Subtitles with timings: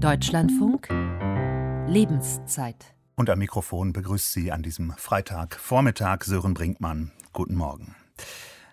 [0.00, 0.88] Deutschlandfunk
[1.88, 2.94] Lebenszeit.
[3.14, 7.12] Und am Mikrofon begrüßt Sie an diesem Freitagvormittag Sören Brinkmann.
[7.32, 7.94] Guten Morgen.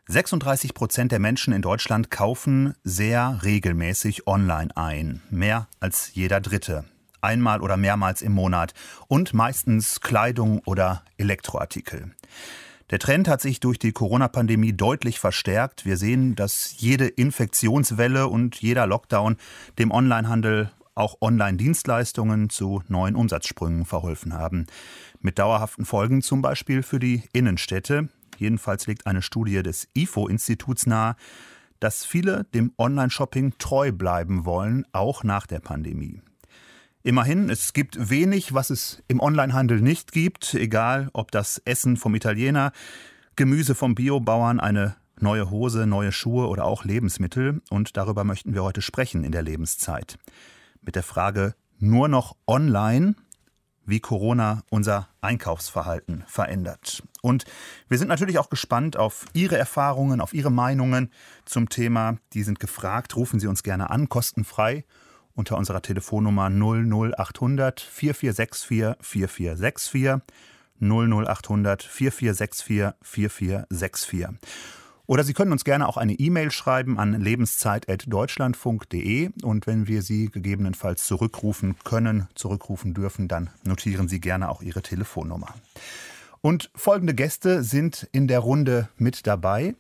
[0.08, 5.22] 36 Prozent der Menschen in Deutschland kaufen sehr regelmäßig online ein.
[5.30, 6.84] Mehr als jeder Dritte.
[7.22, 8.74] Einmal oder mehrmals im Monat.
[9.08, 12.12] Und meistens Kleidung oder Elektroartikel.
[12.90, 15.86] Der Trend hat sich durch die Corona-Pandemie deutlich verstärkt.
[15.86, 19.38] Wir sehen, dass jede Infektionswelle und jeder Lockdown
[19.80, 24.68] dem Onlinehandel auch Online-Dienstleistungen zu neuen Umsatzsprüngen verholfen haben.
[25.20, 28.10] Mit dauerhaften Folgen zum Beispiel für die Innenstädte.
[28.38, 31.16] Jedenfalls legt eine Studie des IFO-Instituts nahe,
[31.80, 36.22] dass viele dem Online-Shopping treu bleiben wollen, auch nach der Pandemie.
[37.04, 42.16] Immerhin, es gibt wenig, was es im Onlinehandel nicht gibt, egal ob das Essen vom
[42.16, 42.72] Italiener,
[43.36, 47.62] Gemüse vom Biobauern, eine neue Hose, neue Schuhe oder auch Lebensmittel.
[47.70, 50.18] Und darüber möchten wir heute sprechen in der Lebenszeit.
[50.86, 53.16] Mit der Frage nur noch online,
[53.86, 57.04] wie Corona unser Einkaufsverhalten verändert.
[57.22, 57.46] Und
[57.90, 61.12] wir sind natürlich auch gespannt auf Ihre Erfahrungen, auf Ihre Meinungen
[61.46, 62.18] zum Thema.
[62.34, 63.16] Die sind gefragt.
[63.16, 64.86] Rufen Sie uns gerne an, kostenfrei
[65.36, 70.22] unter unserer Telefonnummer 00800 4464 4464
[70.80, 74.28] 00800 4464 4464.
[75.14, 80.32] Oder Sie können uns gerne auch eine E-Mail schreiben an lebenszeit.deutschlandfunk.de und wenn wir Sie
[80.32, 85.54] gegebenenfalls zurückrufen können, zurückrufen dürfen, dann notieren Sie gerne auch Ihre Telefonnummer.
[86.42, 89.76] Und folgende Gäste sind in der Runde mit dabei.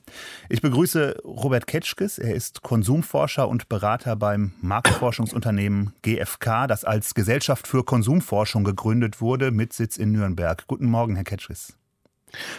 [0.50, 2.20] Ich begrüße Robert Ketschkes.
[2.20, 9.50] Er ist Konsumforscher und Berater beim Marktforschungsunternehmen GfK, das als Gesellschaft für Konsumforschung gegründet wurde,
[9.50, 10.68] mit Sitz in Nürnberg.
[10.68, 11.76] Guten Morgen, Herr Ketschkes.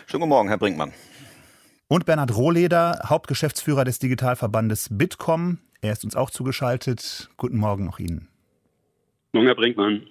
[0.07, 0.93] Schönen guten Morgen, Herr Brinkmann.
[1.87, 5.59] Und Bernhard Rohleder, Hauptgeschäftsführer des Digitalverbandes Bitkom.
[5.83, 7.29] Er ist uns auch zugeschaltet.
[7.37, 8.29] Guten Morgen auch Ihnen.
[9.33, 10.03] Morgen, Herr Brinkmann.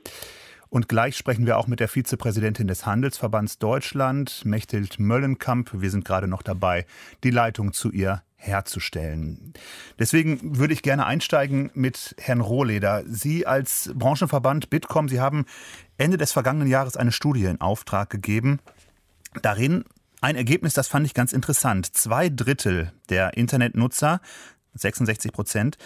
[0.70, 5.72] Und gleich sprechen wir auch mit der Vizepräsidentin des Handelsverbands Deutschland, Mechthild Möllenkamp.
[5.74, 6.86] Wir sind gerade noch dabei,
[7.24, 9.54] die Leitung zu ihr herzustellen.
[9.98, 13.04] Deswegen würde ich gerne einsteigen mit Herrn Rohleder.
[13.08, 15.46] Sie als Branchenverband Bitkom, Sie haben
[15.98, 18.60] Ende des vergangenen Jahres eine Studie in Auftrag gegeben.
[19.42, 19.86] Darin
[20.24, 21.86] ein Ergebnis, das fand ich ganz interessant.
[21.98, 24.22] Zwei Drittel der Internetnutzer,
[24.74, 25.78] 66 Prozent,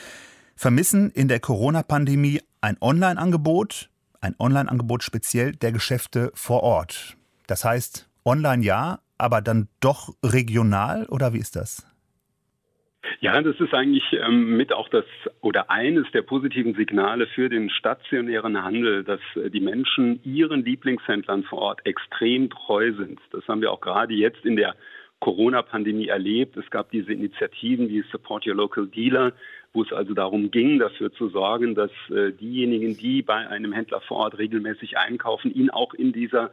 [0.56, 3.90] vermissen in der Corona-Pandemie ein Online-Angebot,
[4.22, 7.18] ein Online-Angebot speziell der Geschäfte vor Ort.
[7.48, 11.88] Das heißt, online ja, aber dann doch regional oder wie ist das?
[13.20, 15.06] Ja, das ist eigentlich ähm, mit auch das
[15.42, 21.44] oder eines der positiven Signale für den stationären Handel, dass äh, die Menschen ihren Lieblingshändlern
[21.44, 23.20] vor Ort extrem treu sind.
[23.32, 24.76] Das haben wir auch gerade jetzt in der
[25.20, 26.58] Corona-Pandemie erlebt.
[26.58, 29.34] Es gab diese Initiativen wie Support Your Local Dealer,
[29.74, 34.02] wo es also darum ging, dafür zu sorgen, dass äh, diejenigen, die bei einem Händler
[34.02, 36.52] vor Ort regelmäßig einkaufen, ihn auch in dieser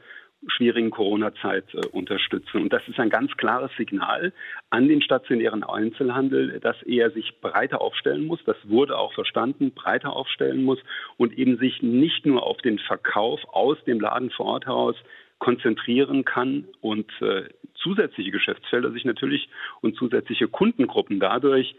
[0.49, 2.62] schwierigen Corona-Zeit äh, unterstützen.
[2.62, 4.32] Und das ist ein ganz klares Signal
[4.71, 8.41] an den stationären Einzelhandel, dass er sich breiter aufstellen muss.
[8.44, 10.78] Das wurde auch verstanden, breiter aufstellen muss
[11.16, 14.97] und eben sich nicht nur auf den Verkauf aus dem Laden vor Ort heraus
[15.38, 19.49] konzentrieren kann und äh, zusätzliche Geschäftsfelder sich natürlich
[19.81, 21.75] und zusätzliche Kundengruppen dadurch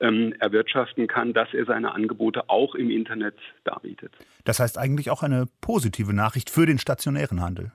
[0.00, 3.34] ähm, erwirtschaften kann, dass er seine Angebote auch im Internet
[3.64, 4.12] darbietet.
[4.44, 7.72] Das heißt eigentlich auch eine positive Nachricht für den stationären Handel.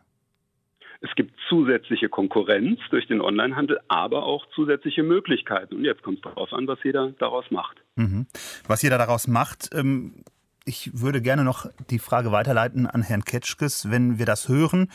[1.01, 5.75] Es gibt zusätzliche Konkurrenz durch den Onlinehandel, aber auch zusätzliche Möglichkeiten.
[5.75, 7.77] Und jetzt kommt es darauf an, was jeder daraus macht.
[7.95, 8.27] Mhm.
[8.67, 10.23] Was jeder daraus macht, ähm,
[10.65, 13.89] ich würde gerne noch die Frage weiterleiten an Herrn Ketschkes.
[13.89, 14.91] Wenn wir das hören,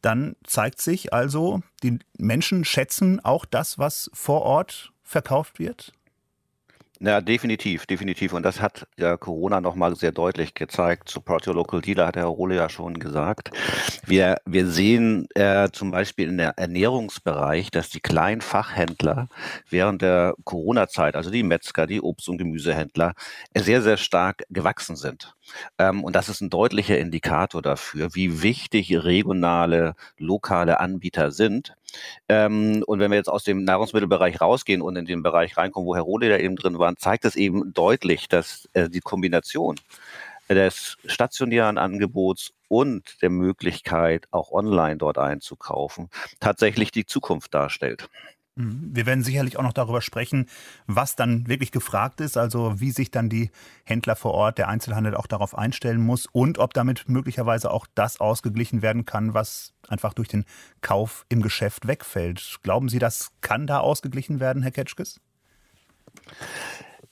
[0.00, 5.92] dann zeigt sich also, die Menschen schätzen auch das, was vor Ort verkauft wird?
[7.06, 8.32] Ja, definitiv, definitiv.
[8.32, 11.10] Und das hat ja Corona nochmal sehr deutlich gezeigt.
[11.10, 13.50] Support Your Local Dealer hat Herr Rohle ja schon gesagt.
[14.06, 19.28] Wir, wir sehen äh, zum Beispiel in der Ernährungsbereich, dass die kleinen Fachhändler
[19.68, 23.12] während der Corona-Zeit, also die Metzger, die Obst- und Gemüsehändler,
[23.54, 25.34] sehr, sehr stark gewachsen sind.
[25.78, 31.74] Ähm, und das ist ein deutlicher Indikator dafür, wie wichtig regionale, lokale Anbieter sind.
[32.28, 35.94] Ähm, und wenn wir jetzt aus dem Nahrungsmittelbereich rausgehen und in den Bereich reinkommen, wo
[35.94, 39.76] Herr Rohle da eben drin war, zeigt es eben deutlich, dass äh, die Kombination
[40.48, 46.10] des stationären Angebots und der Möglichkeit, auch online dort einzukaufen,
[46.40, 48.08] tatsächlich die Zukunft darstellt.
[48.56, 48.90] Mhm.
[48.92, 50.46] Wir werden sicherlich auch noch darüber sprechen,
[50.86, 53.50] was dann wirklich gefragt ist, also wie sich dann die
[53.84, 58.20] Händler vor Ort, der Einzelhandel auch darauf einstellen muss und ob damit möglicherweise auch das
[58.20, 60.44] ausgeglichen werden kann, was einfach durch den
[60.82, 62.58] Kauf im Geschäft wegfällt.
[62.62, 65.20] Glauben Sie, das kann da ausgeglichen werden, Herr Ketschkes?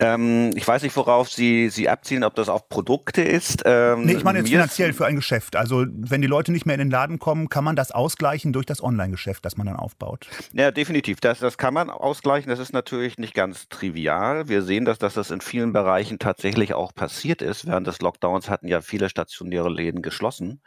[0.02, 3.62] Ähm, ich weiß nicht, worauf Sie, Sie abzielen, ob das auf Produkte ist.
[3.64, 5.54] Ähm, nee, ich meine jetzt finanziell für ein Geschäft.
[5.54, 8.66] Also wenn die Leute nicht mehr in den Laden kommen, kann man das ausgleichen durch
[8.66, 10.26] das Online-Geschäft, das man dann aufbaut?
[10.52, 11.20] Ja, definitiv.
[11.20, 12.50] Das, das kann man ausgleichen.
[12.50, 14.48] Das ist natürlich nicht ganz trivial.
[14.48, 17.66] Wir sehen, dass, dass das in vielen Bereichen tatsächlich auch passiert ist.
[17.66, 20.62] Während des Lockdowns hatten ja viele stationäre Läden geschlossen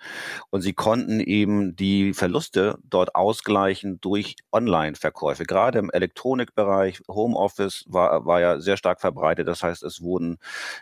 [0.49, 5.43] und sie konnten eben die Verluste dort ausgleichen durch Online-Verkäufe.
[5.43, 9.24] Gerade im Elektronikbereich, Homeoffice war, war ja sehr stark verbreitet.
[9.33, 10.37] Das heißt, es wurden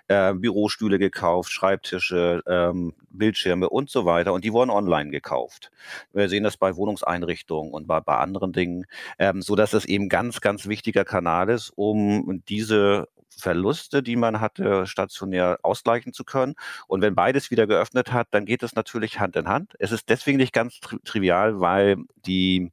[0.07, 5.71] äh, Bürostühle gekauft, Schreibtische, ähm, Bildschirme und so weiter und die wurden online gekauft.
[6.11, 8.85] Wir sehen das bei Wohnungseinrichtungen und bei, bei anderen Dingen,
[9.19, 13.07] ähm, so dass es eben ganz, ganz wichtiger Kanal ist, um diese
[13.37, 16.55] Verluste, die man hatte, stationär ausgleichen zu können.
[16.87, 19.73] Und wenn beides wieder geöffnet hat, dann geht es natürlich Hand in Hand.
[19.79, 22.71] Es ist deswegen nicht ganz tri trivial, weil die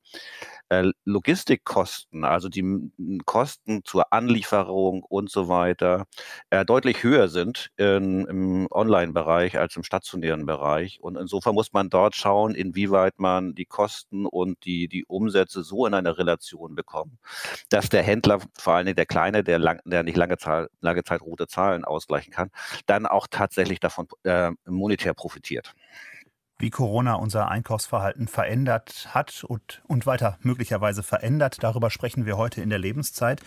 [0.68, 2.90] äh, Logistikkosten, also die
[3.24, 6.06] Kosten zur Anlieferung und so weiter,
[6.48, 10.98] äh, deutlich höher sind in, im Online-Bereich als im stationären Bereich.
[11.02, 15.84] Und insofern muss man dort schauen, inwieweit man die Kosten und die, die Umsätze so
[15.86, 17.18] in eine Relation bekommt,
[17.68, 21.20] dass der Händler, vor allem der Kleine, der, lang, der nicht lange, Zahl, lange Zeit
[21.20, 22.50] rote Zahlen ausgleichen kann,
[22.86, 25.74] dann auch tatsächlich davon äh, monetär profitiert
[26.60, 31.56] wie Corona unser Einkaufsverhalten verändert hat und, und weiter möglicherweise verändert.
[31.62, 33.40] Darüber sprechen wir heute in der Lebenszeit.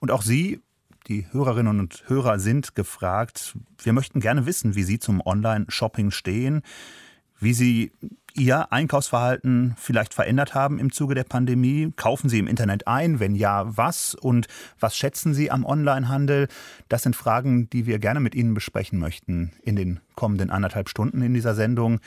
[0.00, 0.60] Und auch Sie,
[1.08, 3.56] die Hörerinnen und Hörer, sind gefragt.
[3.82, 6.62] Wir möchten gerne wissen, wie Sie zum Online-Shopping stehen,
[7.38, 7.92] wie Sie
[8.34, 11.92] Ihr Einkaufsverhalten vielleicht verändert haben im Zuge der Pandemie.
[11.96, 13.18] Kaufen Sie im Internet ein?
[13.18, 14.14] Wenn ja, was?
[14.14, 14.46] Und
[14.78, 16.48] was schätzen Sie am Onlinehandel?
[16.90, 21.22] Das sind Fragen, die wir gerne mit Ihnen besprechen möchten in den kommenden anderthalb Stunden
[21.22, 22.00] in dieser Sendung.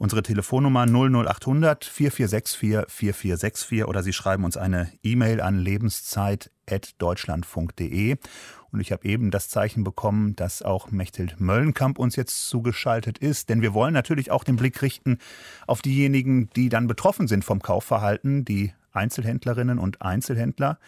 [0.00, 8.16] Unsere Telefonnummer 00800 4464 4464 oder Sie schreiben uns eine E-Mail an lebenszeit.deutschlandfunk.de.
[8.72, 13.50] Und ich habe eben das Zeichen bekommen, dass auch Mechthild Möllenkamp uns jetzt zugeschaltet ist.
[13.50, 15.18] Denn wir wollen natürlich auch den Blick richten
[15.66, 20.78] auf diejenigen, die dann betroffen sind vom Kaufverhalten, die Einzelhändlerinnen und Einzelhändler.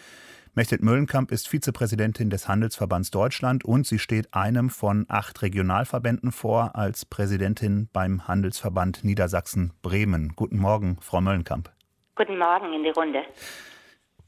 [0.55, 6.77] Mechthild Möllenkamp ist Vizepräsidentin des Handelsverbands Deutschland und sie steht einem von acht Regionalverbänden vor
[6.77, 10.35] als Präsidentin beim Handelsverband Niedersachsen-Bremen.
[10.37, 11.73] Guten Morgen, Frau Möllenkamp.
[12.17, 13.23] Guten Morgen in die Runde.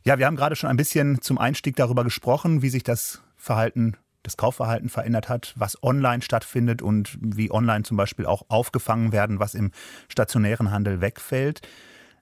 [0.06, 3.98] Ja, wir haben gerade schon ein bisschen zum Einstieg darüber gesprochen, wie sich das Verhalten
[4.22, 9.40] das Kaufverhalten verändert hat, was online stattfindet und wie online zum Beispiel auch aufgefangen werden,
[9.40, 9.72] was im
[10.08, 11.60] stationären Handel wegfällt.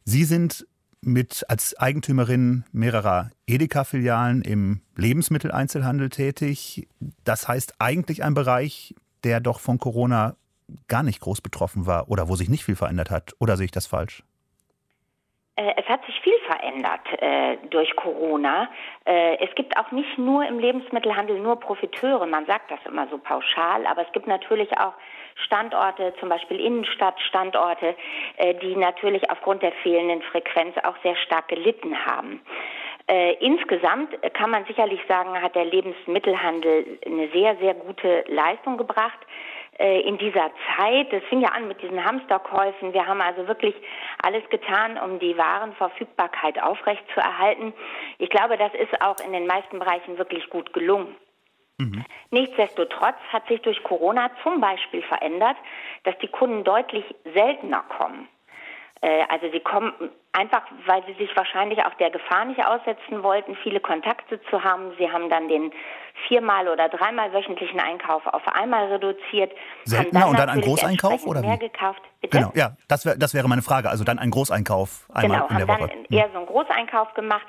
[0.04, 0.66] Sie sind
[1.04, 6.88] mit als Eigentümerin mehrerer Edeka-Filialen im Lebensmitteleinzelhandel tätig.
[7.24, 8.94] Das heißt eigentlich ein Bereich,
[9.24, 10.36] der doch von Corona
[10.88, 13.34] gar nicht groß betroffen war oder wo sich nicht viel verändert hat.
[13.40, 14.22] Oder sehe ich das falsch?
[15.56, 18.70] Äh, es hat sich viel verändert äh, durch Corona.
[19.04, 23.18] Äh, es gibt auch nicht nur im Lebensmittelhandel nur Profiteure, man sagt das immer so
[23.18, 24.94] pauschal, aber es gibt natürlich auch
[25.36, 27.94] Standorte, zum Beispiel Innenstadtstandorte,
[28.36, 32.40] äh, die natürlich aufgrund der fehlenden Frequenz auch sehr stark gelitten haben.
[33.08, 39.18] Äh, insgesamt kann man sicherlich sagen, hat der Lebensmittelhandel eine sehr, sehr gute Leistung gebracht
[39.78, 41.12] äh, in dieser Zeit.
[41.12, 42.92] Das fing ja an mit diesen Hamsterkäufen.
[42.92, 43.74] Wir haben also wirklich
[44.22, 47.72] alles getan, um die Warenverfügbarkeit aufrechtzuerhalten.
[48.18, 51.16] Ich glaube, das ist auch in den meisten Bereichen wirklich gut gelungen.
[51.78, 52.04] Mhm.
[52.30, 55.56] Nichtsdestotrotz hat sich durch Corona zum Beispiel verändert,
[56.04, 58.28] dass die Kunden deutlich seltener kommen.
[59.02, 59.92] Äh, also sie kommen
[60.32, 64.92] einfach, weil sie sich wahrscheinlich auch der Gefahr nicht aussetzen wollten, viele Kontakte zu haben.
[64.98, 65.72] Sie haben dann den
[66.28, 69.52] viermal oder dreimal wöchentlichen Einkauf auf einmal reduziert.
[69.84, 71.68] Seltener dann und dann ein Großeinkauf oder mehr wie?
[71.68, 72.02] gekauft.
[72.22, 72.38] Bitte?
[72.38, 73.90] Genau, ja, das, wär, das wäre meine Frage.
[73.90, 75.78] Also dann ein Großeinkauf einmal genau, in der Woche.
[75.78, 77.46] Genau, haben dann eher so einen Großeinkauf gemacht.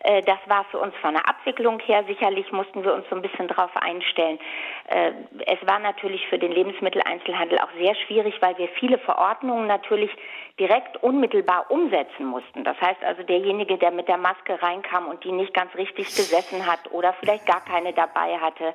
[0.00, 3.22] Äh, das war für uns von der Abwicklung her sicherlich mussten wir uns so ein
[3.22, 4.40] bisschen darauf einstellen.
[4.88, 5.12] Äh,
[5.46, 10.10] es war natürlich für den Lebensmitteleinzelhandel auch sehr schwierig, weil wir viele Verordnungen natürlich
[10.58, 12.64] direkt unmittelbar umsetzen mussten.
[12.64, 16.66] Das heißt also, derjenige, der mit der Maske reinkam und die nicht ganz richtig gesessen
[16.66, 18.74] hat oder vielleicht gar keine dabei hatte,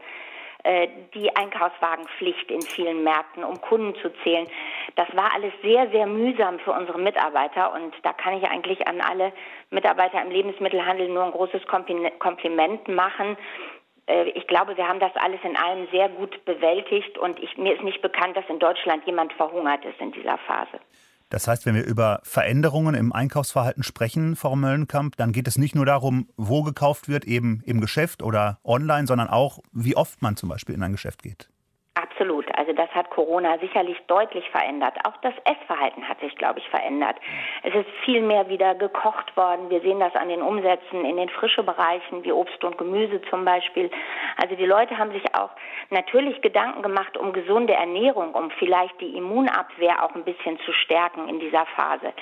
[1.16, 4.48] die Einkaufswagenpflicht in vielen Märkten, um Kunden zu zählen.
[4.96, 9.02] Das war alles sehr, sehr mühsam für unsere Mitarbeiter und da kann ich eigentlich an
[9.02, 9.34] alle
[9.72, 13.38] Mitarbeiter im Lebensmittelhandel nur ein großes Kompliment machen.
[14.08, 17.74] Äh, ich glaube, wir haben das alles in allem sehr gut bewältigt und ich, mir
[17.74, 20.80] ist nicht bekannt, dass in Deutschland jemand verhungert ist in dieser Phase.
[21.32, 25.76] Das heißt, wenn wir über Veränderungen im Einkaufsverhalten sprechen, Frau Möllenkamp, dann geht es nicht
[25.76, 30.36] nur darum, wo gekauft wird, eben im Geschäft oder online, sondern auch, wie oft man
[30.36, 31.51] zum Beispiel in ein Geschäft geht.
[32.22, 32.46] Absolut.
[32.58, 34.94] Also das hat Corona sicherlich deutlich verändert.
[35.06, 37.18] Auch das Essverhalten hat sich, glaube ich, verändert.
[37.64, 39.70] Es ist viel mehr wieder gekocht worden.
[39.70, 43.44] Wir sehen das an den Umsätzen in den frischen Bereichen wie Obst und Gemüse zum
[43.44, 43.90] Beispiel.
[44.42, 45.50] Also die Leute haben sich auch
[45.90, 51.28] natürlich Gedanken gemacht um gesunde Ernährung, um vielleicht die Immunabwehr auch ein bisschen zu stärken
[51.28, 52.14] in dieser Phase.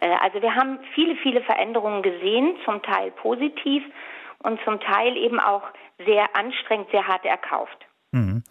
[0.00, 3.84] Äh, also wir haben viele, viele Veränderungen gesehen, zum Teil positiv
[4.42, 5.62] und zum Teil eben auch
[6.06, 7.86] sehr anstrengend, sehr hart erkauft.
[8.12, 8.42] Mhm.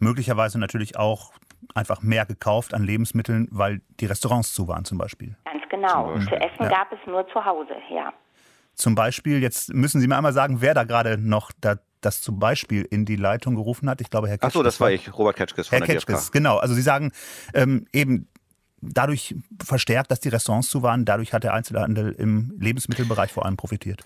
[0.00, 1.32] Möglicherweise natürlich auch
[1.74, 5.36] einfach mehr gekauft an Lebensmitteln, weil die Restaurants zu waren zum Beispiel.
[5.44, 6.18] Ganz genau.
[6.18, 6.68] Zu essen ja.
[6.68, 8.12] gab es nur zu Hause, ja.
[8.74, 12.38] Zum Beispiel, jetzt müssen Sie mir einmal sagen, wer da gerade noch da, das zum
[12.38, 14.00] Beispiel in die Leitung gerufen hat.
[14.00, 14.50] Ich glaube, Herr Ketschkes.
[14.50, 16.56] Ach so, das war ich, Robert Ketschkes von Herr der Ketschkes, genau.
[16.56, 17.12] Also Sie sagen
[17.52, 18.26] ähm, eben,
[18.80, 23.56] dadurch verstärkt, dass die Restaurants zu waren, dadurch hat der Einzelhandel im Lebensmittelbereich vor allem
[23.56, 24.04] profitiert.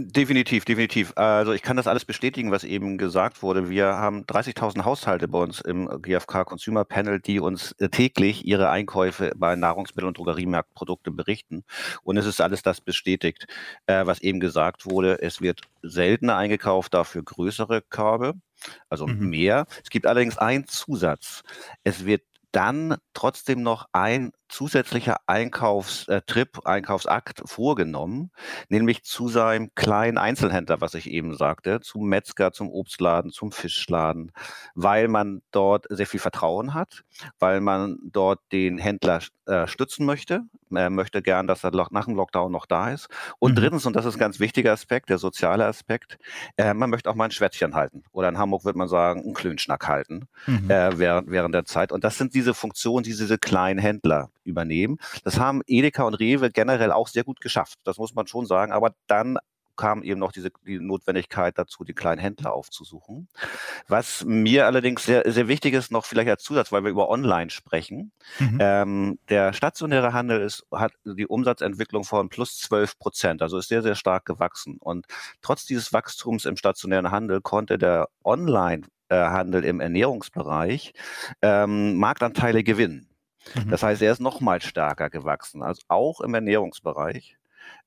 [0.00, 1.12] Definitiv, definitiv.
[1.16, 3.68] Also ich kann das alles bestätigen, was eben gesagt wurde.
[3.68, 8.70] Wir haben 30.000 Haushalte bei uns im GfK Consumer Panel, die uns äh, täglich ihre
[8.70, 11.64] Einkäufe bei Nahrungsmittel- und Drogeriemarktprodukten berichten.
[12.04, 13.48] Und es ist alles das bestätigt,
[13.86, 15.20] äh, was eben gesagt wurde.
[15.20, 18.34] Es wird seltener eingekauft, dafür größere Körbe,
[18.88, 19.30] also mhm.
[19.30, 19.66] mehr.
[19.82, 21.42] Es gibt allerdings einen Zusatz.
[21.82, 28.30] Es wird dann trotzdem noch ein zusätzlicher Einkaufstrip, äh, Einkaufsakt vorgenommen,
[28.68, 34.32] nämlich zu seinem kleinen Einzelhändler, was ich eben sagte, zum Metzger, zum Obstladen, zum Fischladen,
[34.74, 37.04] weil man dort sehr viel Vertrauen hat,
[37.38, 40.42] weil man dort den Händler äh, stützen möchte.
[40.70, 43.08] Er möchte gern, dass er nach dem Lockdown noch da ist.
[43.38, 43.56] Und mhm.
[43.56, 46.18] drittens, und das ist ein ganz wichtiger Aspekt, der soziale Aspekt,
[46.56, 48.02] äh, man möchte auch mal ein Schwätzchen halten.
[48.12, 50.70] Oder in Hamburg würde man sagen, einen Klönschnack halten mhm.
[50.70, 51.92] äh, während, während der Zeit.
[51.92, 54.98] Und das sind diese Funktionen, die diese kleinen Händler übernehmen.
[55.24, 57.78] Das haben Edeka und Rewe generell auch sehr gut geschafft.
[57.84, 58.72] Das muss man schon sagen.
[58.72, 59.38] Aber dann
[59.78, 63.28] kam eben noch diese die Notwendigkeit dazu, die kleinen Händler aufzusuchen.
[63.86, 67.48] Was mir allerdings sehr, sehr wichtig ist, noch vielleicht als Zusatz, weil wir über Online
[67.48, 68.12] sprechen.
[68.40, 68.58] Mhm.
[68.60, 73.82] Ähm, der stationäre Handel ist, hat die Umsatzentwicklung von plus 12 Prozent, also ist sehr,
[73.82, 74.76] sehr stark gewachsen.
[74.80, 75.06] Und
[75.40, 80.92] trotz dieses Wachstums im stationären Handel konnte der Online Handel im Ernährungsbereich
[81.40, 83.08] ähm, Marktanteile gewinnen.
[83.54, 83.70] Mhm.
[83.70, 85.62] Das heißt, er ist noch mal stärker gewachsen.
[85.62, 87.36] Also auch im Ernährungsbereich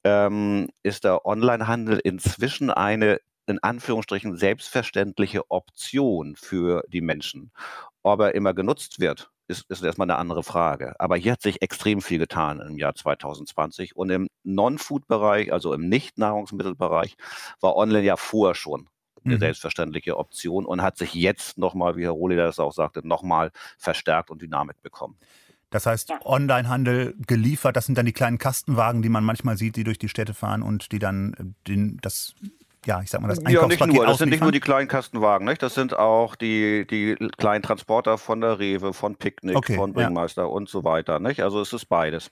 [0.03, 7.51] ähm, ist der Onlinehandel inzwischen eine in Anführungsstrichen selbstverständliche Option für die Menschen.
[8.03, 10.95] Ob er immer genutzt wird, ist, ist erstmal eine andere Frage.
[10.99, 13.95] Aber hier hat sich extrem viel getan im Jahr 2020.
[13.95, 17.15] Und im Non-Food-Bereich, also im Nicht-Nahrungsmittelbereich,
[17.59, 18.87] war Online ja vorher schon
[19.23, 19.39] eine mhm.
[19.39, 24.31] selbstverständliche Option und hat sich jetzt nochmal, wie Herr Rohli das auch sagte, nochmal verstärkt
[24.31, 25.17] und Dynamik bekommen.
[25.69, 26.19] Das heißt, ja.
[26.25, 30.09] Onlinehandel geliefert, das sind dann die kleinen Kastenwagen, die man manchmal sieht, die durch die
[30.09, 32.35] Städte fahren und die dann äh, den, das
[32.85, 34.05] ja, ich sag mal, das Einkaufspaket Ja, nicht nur.
[34.05, 35.61] Das sind nicht nur die kleinen Kastenwagen, nicht?
[35.61, 40.43] Das sind auch die, die kleinen Transporter von der Rewe, von Picknick, okay, von Bringmeister
[40.43, 40.47] ja.
[40.47, 41.43] und so weiter, nicht?
[41.43, 42.31] Also es ist beides.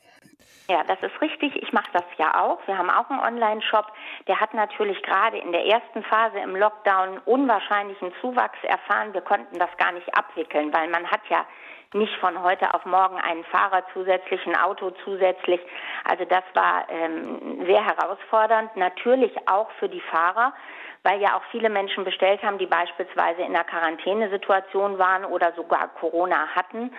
[0.69, 1.55] Ja, das ist richtig.
[1.55, 2.59] Ich mache das ja auch.
[2.67, 3.87] Wir haben auch einen Online-Shop.
[4.27, 9.11] Der hat natürlich gerade in der ersten Phase im Lockdown unwahrscheinlichen Zuwachs erfahren.
[9.13, 11.43] Wir konnten das gar nicht abwickeln, weil man hat ja
[11.93, 15.59] nicht von heute auf morgen einen Fahrer zusätzlich, ein Auto zusätzlich.
[16.03, 20.53] Also das war ähm, sehr herausfordernd, natürlich auch für die Fahrer,
[21.01, 25.87] weil ja auch viele Menschen bestellt haben, die beispielsweise in einer Quarantänesituation waren oder sogar
[25.99, 26.91] Corona hatten.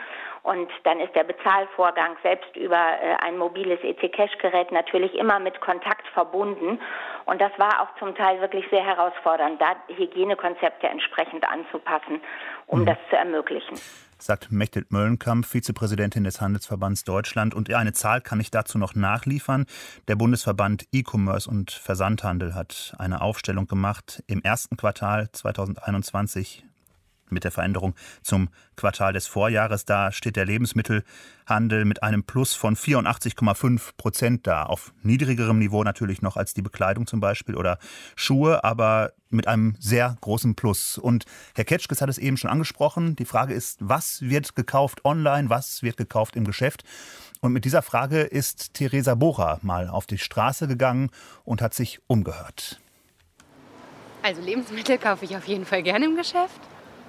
[0.42, 6.08] Und dann ist der Bezahlvorgang selbst über äh, ein mobiles EC-Cash-Gerät natürlich immer mit Kontakt
[6.08, 6.80] verbunden.
[7.26, 12.22] Und das war auch zum Teil wirklich sehr herausfordernd, da Hygienekonzepte entsprechend anzupassen,
[12.66, 12.86] um mhm.
[12.86, 13.78] das zu ermöglichen
[14.22, 17.54] sagt Mechthild Möllenkamp, Vizepräsidentin des Handelsverbands Deutschland.
[17.54, 19.66] Und eine Zahl kann ich dazu noch nachliefern.
[20.08, 24.22] Der Bundesverband E-Commerce und Versandhandel hat eine Aufstellung gemacht.
[24.26, 26.64] Im ersten Quartal 2021
[27.30, 29.84] mit der Veränderung zum Quartal des Vorjahres.
[29.84, 34.64] Da steht der Lebensmittelhandel mit einem Plus von 84,5 Prozent da.
[34.64, 37.78] Auf niedrigerem Niveau natürlich noch als die Bekleidung zum Beispiel oder
[38.16, 40.98] Schuhe, aber mit einem sehr großen Plus.
[40.98, 43.16] Und Herr Ketschkes hat es eben schon angesprochen.
[43.16, 46.84] Die Frage ist, was wird gekauft online, was wird gekauft im Geschäft?
[47.40, 51.10] Und mit dieser Frage ist Theresa Bocher mal auf die Straße gegangen
[51.44, 52.80] und hat sich umgehört.
[54.22, 56.60] Also Lebensmittel kaufe ich auf jeden Fall gerne im Geschäft.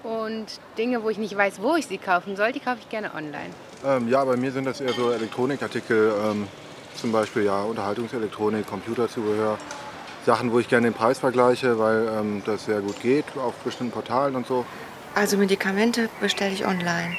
[0.04, 3.14] Und Dinge, wo ich nicht weiß, wo ich sie kaufen soll, die kaufe ich gerne
[3.14, 3.52] online.
[3.86, 6.48] Ähm, ja, bei mir sind das eher so Elektronikartikel, ähm,
[6.96, 9.58] zum Beispiel ja Unterhaltungselektronik, Computerzubehör.
[10.26, 13.92] Sachen, wo ich gerne den Preis vergleiche, weil ähm, das sehr gut geht auf bestimmten
[13.92, 14.66] Portalen und so.
[15.16, 17.16] Also Medikamente bestelle ich online.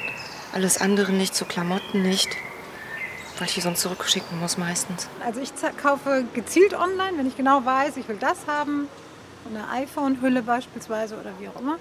[0.52, 2.28] Alles andere nicht, so Klamotten nicht,
[3.38, 5.08] weil ich die sonst zurückschicken muss meistens.
[5.24, 8.88] Also ich kaufe gezielt online, wenn ich genau weiß, ich will das haben.
[9.50, 11.78] Eine iPhone-Hülle beispielsweise oder wie auch immer.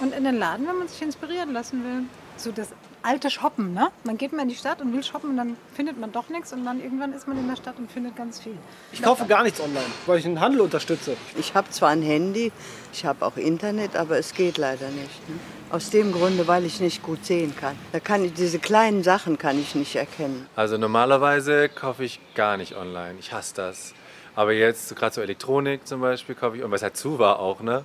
[0.00, 2.02] Und in den Laden, wenn man sich inspirieren lassen will.
[2.36, 2.68] So das
[3.04, 3.88] alte Shoppen, ne?
[4.04, 6.52] Man geht mal in die Stadt und will shoppen und dann findet man doch nichts
[6.52, 8.56] und dann irgendwann ist man in der Stadt und findet ganz viel.
[8.92, 11.16] Ich kaufe gar nichts online, weil ich den Handel unterstütze.
[11.38, 12.50] Ich habe zwar ein Handy,
[12.92, 15.28] ich habe auch Internet, aber es geht leider nicht.
[15.28, 15.36] Ne?
[15.70, 17.76] Aus dem Grunde, weil ich nicht gut sehen kann.
[17.92, 20.46] Da kann ich diese kleinen Sachen kann ich nicht erkennen.
[20.56, 23.16] Also normalerweise kaufe ich gar nicht online.
[23.20, 23.92] Ich hasse das.
[24.34, 27.60] Aber jetzt gerade so Elektronik zum Beispiel kaufe ich und was halt zu war auch,
[27.60, 27.84] ne?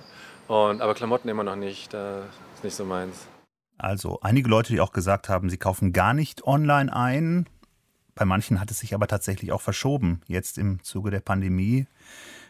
[0.50, 1.94] Und aber Klamotten immer noch nicht.
[1.94, 2.24] Das
[2.56, 3.28] ist nicht so meins.
[3.78, 7.48] Also einige Leute, die auch gesagt haben, sie kaufen gar nicht online ein.
[8.16, 11.86] Bei manchen hat es sich aber tatsächlich auch verschoben, jetzt im Zuge der Pandemie.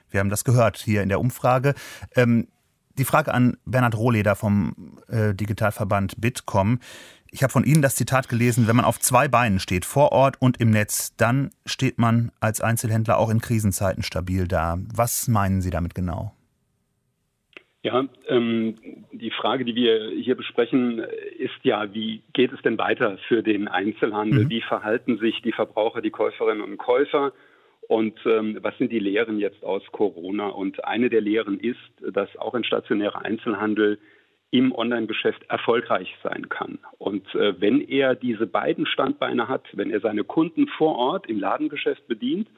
[0.09, 1.75] Wir haben das gehört hier in der Umfrage.
[2.16, 2.49] Ähm,
[2.97, 6.80] die Frage an Bernhard Rohleder vom äh, Digitalverband Bitkom.
[7.30, 10.40] Ich habe von Ihnen das Zitat gelesen, wenn man auf zwei Beinen steht, vor Ort
[10.40, 14.78] und im Netz, dann steht man als Einzelhändler auch in Krisenzeiten stabil da.
[14.90, 16.35] Was meinen Sie damit genau?
[17.82, 18.75] Ja, ähm,
[19.10, 20.99] die Frage, die wir hier besprechen,
[21.38, 24.44] ist ja, wie geht es denn weiter für den Einzelhandel?
[24.44, 24.50] Mhm.
[24.50, 27.32] Wie verhalten sich die Verbraucher, die Käuferinnen und Käufer?
[27.88, 30.49] Und ähm, was sind die Lehren jetzt aus Corona?
[30.49, 33.99] Und eine der Lehren ist, dass auch ein stationärer Einzelhandel
[34.50, 36.78] im Online-Geschäft erfolgreich sein kann.
[36.99, 41.40] Und äh, wenn er diese beiden Standbeine hat, wenn er seine Kunden vor Ort im
[41.40, 42.49] Ladengeschäft bedient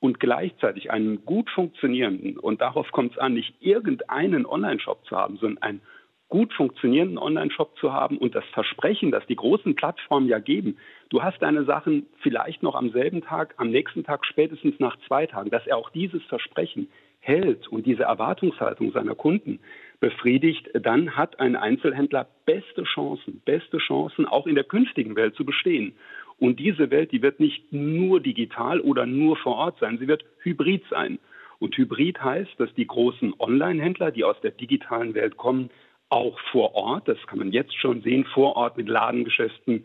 [0.00, 5.36] und gleichzeitig einen gut funktionierenden, und darauf kommt es an, nicht irgendeinen Online-Shop zu haben,
[5.38, 5.80] sondern einen
[6.28, 10.76] gut funktionierenden Online-Shop zu haben und das Versprechen, das die großen Plattformen ja geben,
[11.08, 15.26] du hast deine Sachen vielleicht noch am selben Tag, am nächsten Tag, spätestens nach zwei
[15.26, 16.88] Tagen, dass er auch dieses Versprechen
[17.20, 19.58] hält und diese Erwartungshaltung seiner Kunden
[20.00, 25.44] befriedigt, dann hat ein Einzelhändler beste Chancen, beste Chancen, auch in der künftigen Welt zu
[25.44, 25.94] bestehen.
[26.38, 30.24] Und diese Welt, die wird nicht nur digital oder nur vor Ort sein, sie wird
[30.40, 31.18] hybrid sein.
[31.58, 35.70] Und hybrid heißt, dass die großen Online-Händler, die aus der digitalen Welt kommen,
[36.10, 39.84] auch vor Ort, das kann man jetzt schon sehen, vor Ort mit Ladengeschäften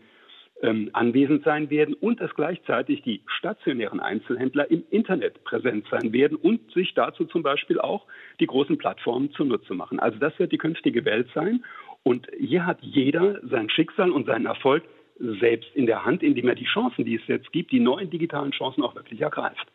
[0.62, 6.36] ähm, anwesend sein werden und dass gleichzeitig die stationären Einzelhändler im Internet präsent sein werden
[6.36, 8.06] und sich dazu zum Beispiel auch
[8.40, 9.98] die großen Plattformen zunutze machen.
[9.98, 11.64] Also das wird die künftige Welt sein.
[12.04, 14.84] Und hier hat jeder sein Schicksal und seinen Erfolg
[15.18, 18.52] selbst in der Hand, indem er die Chancen, die es jetzt gibt, die neuen digitalen
[18.52, 19.66] Chancen auch wirklich ergreift.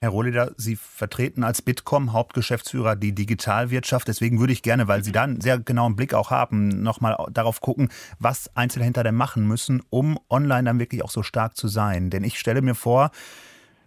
[0.00, 4.06] Herr Rohleder, Sie vertreten als Bitkom Hauptgeschäftsführer die Digitalwirtschaft.
[4.06, 7.62] Deswegen würde ich gerne, weil Sie da einen sehr genauen Blick auch haben, nochmal darauf
[7.62, 12.10] gucken, was Einzelhändler denn machen müssen, um online dann wirklich auch so stark zu sein.
[12.10, 13.12] Denn ich stelle mir vor,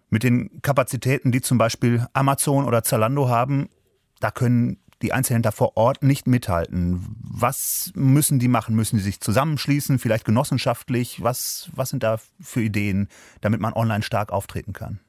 [0.10, 3.70] mit den Kapazitäten, die zum Beispiel Amazon oder Zalando haben,
[4.20, 7.06] da können die Einzelhändler vor Ort nicht mithalten.
[7.22, 8.76] Was müssen die machen?
[8.76, 11.22] Müssen sie sich zusammenschließen, vielleicht genossenschaftlich?
[11.22, 13.08] Was, was sind da für Ideen,
[13.42, 15.00] damit man online stark auftreten kann?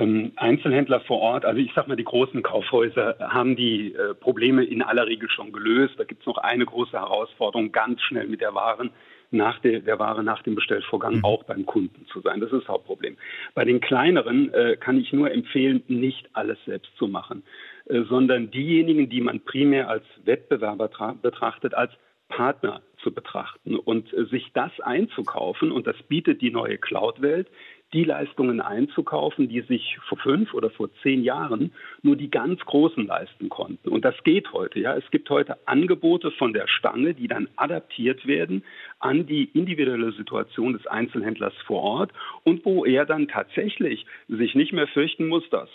[0.00, 4.64] Ähm, Einzelhändler vor Ort, also ich sag mal, die großen Kaufhäuser haben die äh, Probleme
[4.64, 5.94] in aller Regel schon gelöst.
[5.98, 8.90] Da gibt es noch eine große Herausforderung, ganz schnell mit der Waren
[9.30, 11.24] nach der, der Ware nach dem Bestellvorgang mhm.
[11.24, 12.40] auch beim Kunden zu sein.
[12.40, 13.16] Das ist das Hauptproblem.
[13.54, 17.42] Bei den kleineren äh, kann ich nur empfehlen, nicht alles selbst zu machen.
[17.90, 20.88] Äh, sondern diejenigen, die man primär als Wettbewerber
[21.22, 21.92] betrachtet, als
[22.28, 25.72] Partner zu betrachten und äh, sich das einzukaufen.
[25.72, 27.48] Und das bietet die neue Cloud-Welt,
[27.92, 31.72] die Leistungen einzukaufen, die sich vor fünf oder vor zehn Jahren
[32.02, 33.88] nur die ganz Großen leisten konnten.
[33.88, 34.78] Und das geht heute.
[34.78, 38.62] Ja, es gibt heute Angebote von der Stange, die dann adaptiert werden
[39.00, 42.12] an die individuelle Situation des Einzelhändlers vor Ort
[42.44, 45.68] und wo er dann tatsächlich sich nicht mehr fürchten muss, dass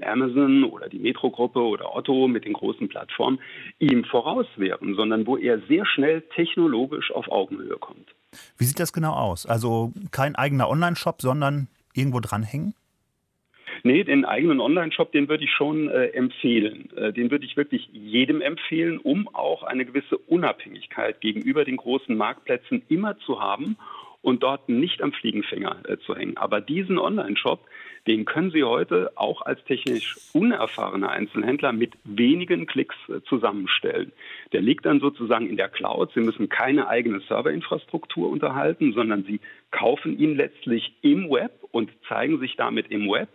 [0.00, 3.40] mal, Amazon oder die Metro-Gruppe oder Otto mit den großen Plattformen
[3.78, 8.14] ihm voraus wären, sondern wo er sehr schnell technologisch auf Augenhöhe kommt.
[8.58, 9.46] Wie sieht das genau aus?
[9.46, 12.74] Also kein eigener Online-Shop, sondern irgendwo dranhängen?
[13.82, 16.90] Nee, den eigenen Online-Shop, den würde ich schon äh, empfehlen.
[16.96, 22.14] Äh, den würde ich wirklich jedem empfehlen, um auch eine gewisse Unabhängigkeit gegenüber den großen
[22.16, 23.76] Marktplätzen immer zu haben
[24.22, 26.36] und dort nicht am Fliegenfänger äh, zu hängen.
[26.36, 27.66] Aber diesen Online-Shop,
[28.06, 34.12] den können Sie heute auch als technisch unerfahrener Einzelhändler mit wenigen Klicks äh, zusammenstellen.
[34.52, 36.12] Der liegt dann sozusagen in der Cloud.
[36.14, 42.38] Sie müssen keine eigene Serverinfrastruktur unterhalten, sondern Sie kaufen ihn letztlich im Web und zeigen
[42.40, 43.28] sich damit im Web.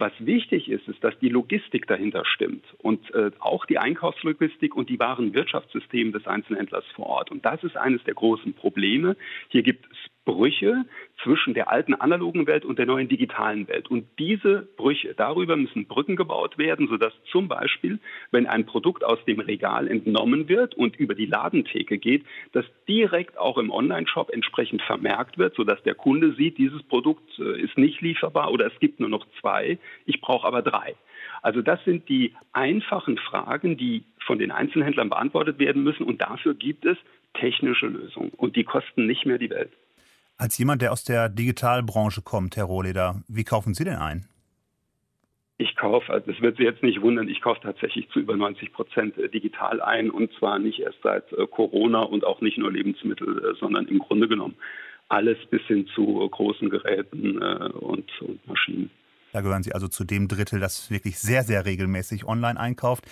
[0.00, 4.88] Was wichtig ist, ist, dass die Logistik dahinter stimmt und äh, auch die Einkaufslogistik und
[4.88, 7.30] die wahren Wirtschaftssysteme des Einzelhändlers vor Ort.
[7.30, 9.14] Und das ist eines der großen Probleme.
[9.48, 9.98] Hier gibt es
[10.30, 10.84] Brüche
[11.24, 13.90] zwischen der alten analogen Welt und der neuen digitalen Welt.
[13.90, 17.98] Und diese Brüche, darüber müssen Brücken gebaut werden, sodass zum Beispiel,
[18.30, 23.36] wenn ein Produkt aus dem Regal entnommen wird und über die Ladentheke geht, das direkt
[23.38, 28.00] auch im Online-Shop entsprechend vermerkt wird, sodass der Kunde sieht, dieses Produkt äh, ist nicht
[28.00, 30.94] lieferbar oder es gibt nur noch zwei, ich brauche aber drei.
[31.42, 36.04] Also das sind die einfachen Fragen, die von den Einzelhändlern beantwortet werden müssen.
[36.04, 36.96] Und dafür gibt es
[37.34, 38.30] technische Lösungen.
[38.36, 39.72] Und die kosten nicht mehr die Welt.
[40.40, 44.24] Als jemand, der aus der Digitalbranche kommt, Herr Rohleder, wie kaufen Sie denn ein?
[45.58, 48.72] Ich kaufe, also das wird Sie jetzt nicht wundern, ich kaufe tatsächlich zu über 90
[48.72, 52.72] Prozent äh, digital ein und zwar nicht erst seit äh, Corona und auch nicht nur
[52.72, 54.56] Lebensmittel, äh, sondern im Grunde genommen
[55.10, 58.90] alles bis hin zu großen Geräten und, und Maschinen.
[59.32, 63.04] Da gehören Sie also zu dem Drittel, das wirklich sehr, sehr regelmäßig online einkauft.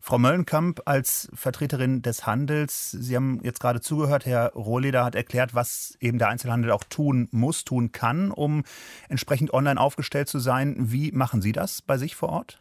[0.00, 5.54] Frau Möllenkamp als Vertreterin des Handels, Sie haben jetzt gerade zugehört, Herr Rohleder hat erklärt,
[5.54, 8.64] was eben der Einzelhandel auch tun muss, tun kann, um
[9.08, 10.76] entsprechend online aufgestellt zu sein.
[10.78, 12.60] Wie machen Sie das bei sich vor Ort?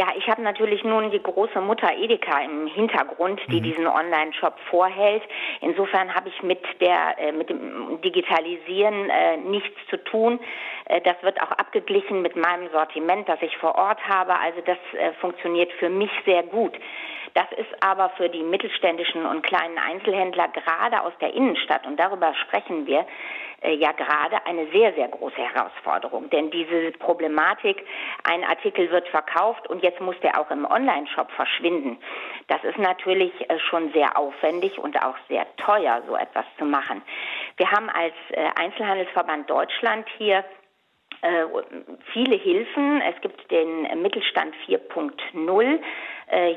[0.00, 3.64] Ja, ich habe natürlich nun die große Mutter Edeka im Hintergrund, die mhm.
[3.64, 5.22] diesen Online-Shop vorhält.
[5.60, 10.40] Insofern habe ich mit der äh, mit dem Digitalisieren äh, nichts zu tun.
[10.86, 14.38] Äh, das wird auch abgeglichen mit meinem Sortiment, das ich vor Ort habe.
[14.38, 16.72] Also das äh, funktioniert für mich sehr gut.
[17.34, 22.34] Das ist aber für die mittelständischen und kleinen Einzelhändler gerade aus der Innenstadt, und darüber
[22.34, 23.06] sprechen wir,
[23.60, 26.30] äh, ja gerade eine sehr, sehr große Herausforderung.
[26.30, 27.84] Denn diese Problematik,
[28.24, 31.98] ein Artikel wird verkauft und jetzt muss der auch im Online-Shop verschwinden,
[32.48, 37.02] das ist natürlich äh, schon sehr aufwendig und auch sehr teuer, so etwas zu machen.
[37.56, 40.44] Wir haben als äh, Einzelhandelsverband Deutschland hier
[42.14, 43.02] viele Hilfen.
[43.02, 45.78] Es gibt den Mittelstand 4.0.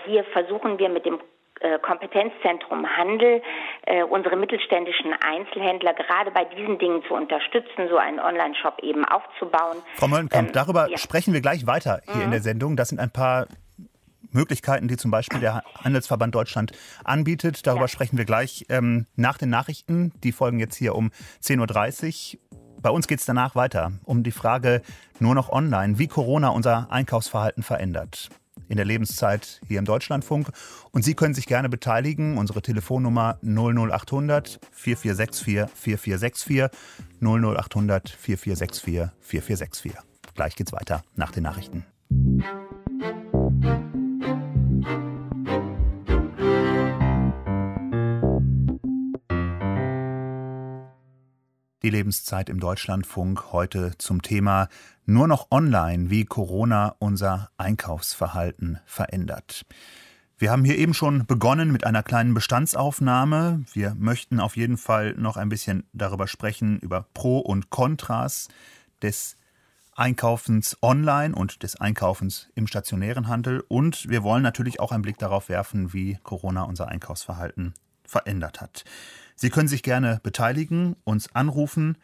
[0.06, 1.20] Hier versuchen wir mit dem
[1.64, 3.42] äh, Kompetenzzentrum Handel
[3.86, 9.78] äh, unsere mittelständischen Einzelhändler gerade bei diesen Dingen zu unterstützen, so einen Online-Shop eben aufzubauen.
[9.96, 10.98] Frau Möllenkamp, ähm, darüber ja.
[10.98, 12.22] sprechen wir gleich weiter hier mhm.
[12.24, 12.76] in der Sendung.
[12.76, 13.48] Das sind ein paar
[14.32, 16.74] Möglichkeiten, die zum Beispiel der Handelsverband Deutschland
[17.06, 17.66] anbietet.
[17.66, 17.88] Darüber ja.
[17.88, 20.12] sprechen wir gleich ähm, nach den Nachrichten.
[20.24, 22.40] Die folgen jetzt hier um 10.30 Uhr.
[22.82, 24.82] Bei uns geht es danach weiter um die Frage
[25.20, 28.30] nur noch online, wie Corona unser Einkaufsverhalten verändert
[28.68, 30.50] in der Lebenszeit hier im Deutschlandfunk.
[30.92, 32.38] Und Sie können sich gerne beteiligen.
[32.38, 36.70] Unsere Telefonnummer 00800 4464 4464
[37.22, 39.94] 00800 4464 4464.
[40.36, 41.86] Gleich geht's weiter nach den Nachrichten.
[51.86, 54.70] Die Lebenszeit im Deutschlandfunk heute zum Thema
[55.06, 59.66] nur noch online, wie Corona unser Einkaufsverhalten verändert.
[60.38, 63.66] Wir haben hier eben schon begonnen mit einer kleinen Bestandsaufnahme.
[63.74, 68.48] Wir möchten auf jeden Fall noch ein bisschen darüber sprechen, über Pro und Kontras
[69.02, 69.36] des
[69.94, 73.62] Einkaufens online und des Einkaufens im stationären Handel.
[73.68, 77.74] Und wir wollen natürlich auch einen Blick darauf werfen, wie Corona unser Einkaufsverhalten
[78.08, 78.86] verändert hat.
[79.36, 81.98] Sie können sich gerne beteiligen, uns anrufen.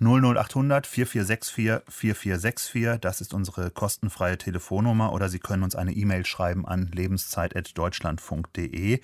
[0.00, 6.64] 00800 4464 4464, das ist unsere kostenfreie Telefonnummer oder Sie können uns eine E-Mail schreiben
[6.66, 9.00] an lebenszeit.deutschlandfunk.de.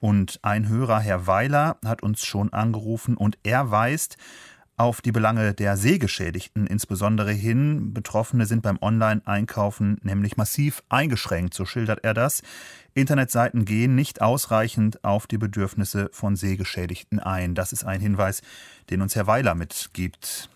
[0.00, 4.16] Und ein Hörer, Herr Weiler, hat uns schon angerufen und er weist
[4.78, 7.92] auf die Belange der Sehgeschädigten insbesondere hin.
[7.92, 12.42] Betroffene sind beim Online-Einkaufen nämlich massiv eingeschränkt, so schildert er das.
[12.94, 17.54] Internetseiten gehen nicht ausreichend auf die Bedürfnisse von Sehgeschädigten ein.
[17.54, 18.40] Das ist ein Hinweis,
[18.90, 20.48] den uns Herr Weiler mitgibt.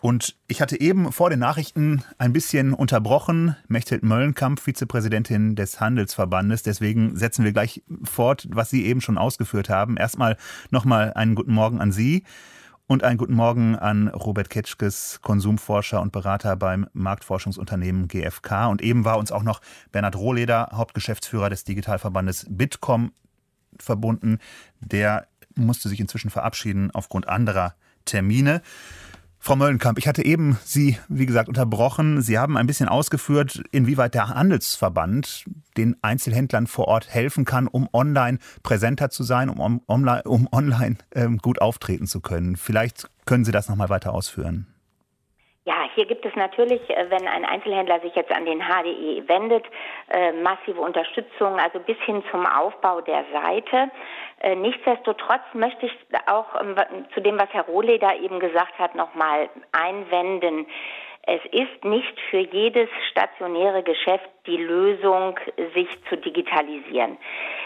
[0.00, 3.56] Und ich hatte eben vor den Nachrichten ein bisschen unterbrochen.
[3.66, 6.62] Mechthild Möllenkamp, Vizepräsidentin des Handelsverbandes.
[6.62, 9.96] Deswegen setzen wir gleich fort, was Sie eben schon ausgeführt haben.
[9.96, 10.36] Erstmal
[10.70, 12.24] nochmal einen guten Morgen an Sie.
[12.88, 18.68] Und einen guten Morgen an Robert Ketschkes, Konsumforscher und Berater beim Marktforschungsunternehmen GfK.
[18.68, 23.10] Und eben war uns auch noch Bernhard Rohleder, Hauptgeschäftsführer des Digitalverbandes Bitkom,
[23.80, 24.38] verbunden.
[24.78, 28.62] Der musste sich inzwischen verabschieden aufgrund anderer Termine.
[29.46, 32.20] Frau Möllenkamp, ich hatte eben Sie, wie gesagt, unterbrochen.
[32.20, 35.44] Sie haben ein bisschen ausgeführt, inwieweit der Handelsverband
[35.76, 40.96] den Einzelhändlern vor Ort helfen kann, um online präsenter zu sein, um, um, um online
[41.14, 42.56] ähm, gut auftreten zu können.
[42.56, 44.66] Vielleicht können Sie das nochmal weiter ausführen.
[45.66, 49.64] Ja, hier gibt es natürlich, äh, wenn ein Einzelhändler sich jetzt an den HDE wendet,
[50.10, 53.90] äh, massive Unterstützung, also bis hin zum Aufbau der Seite.
[54.38, 55.92] Äh, nichtsdestotrotz möchte ich
[56.26, 56.76] auch ähm,
[57.12, 60.66] zu dem, was Herr Rohleder eben gesagt hat, nochmal einwenden.
[61.28, 65.38] Es ist nicht für jedes stationäre Geschäft die Lösung,
[65.74, 67.18] sich zu digitalisieren.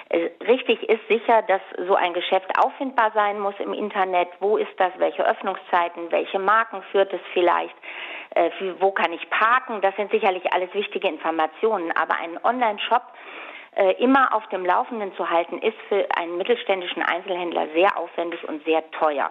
[0.09, 4.29] Äh, richtig ist sicher, dass so ein Geschäft auffindbar sein muss im Internet.
[4.41, 4.93] Wo ist das?
[4.97, 6.11] Welche Öffnungszeiten?
[6.11, 7.75] Welche Marken führt es vielleicht?
[8.35, 9.83] Äh, wo kann ich parken?
[9.83, 11.93] Das sind sicherlich alles wichtige Informationen.
[11.93, 13.03] Aber ein Online-Shop
[13.77, 18.65] äh, immer auf dem Laufenden zu halten, ist für einen mittelständischen Einzelhändler sehr aufwendig und
[18.65, 19.31] sehr teuer.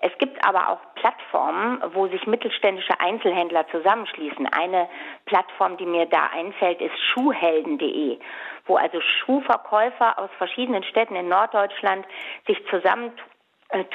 [0.00, 4.46] Es gibt aber auch Plattformen, wo sich mittelständische Einzelhändler zusammenschließen.
[4.46, 4.88] Eine
[5.26, 8.18] Plattform, die mir da einfällt, ist schuhhelden.de,
[8.66, 12.06] wo also Schuhverkäufer aus verschiedenen Städten in Norddeutschland
[12.46, 13.18] sich zusammentun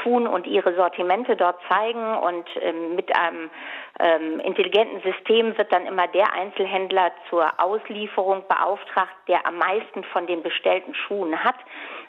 [0.04, 3.50] tun und ihre Sortimente dort zeigen und ähm, mit einem
[4.00, 10.28] ähm, intelligenten System wird dann immer der Einzelhändler zur Auslieferung beauftragt, der am meisten von
[10.28, 11.58] den bestellten Schuhen hat.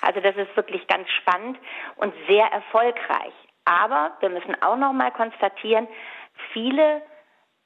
[0.00, 1.58] Also das ist wirklich ganz spannend
[1.96, 3.32] und sehr erfolgreich.
[3.66, 5.86] Aber wir müssen auch noch mal konstatieren,
[6.52, 7.02] viele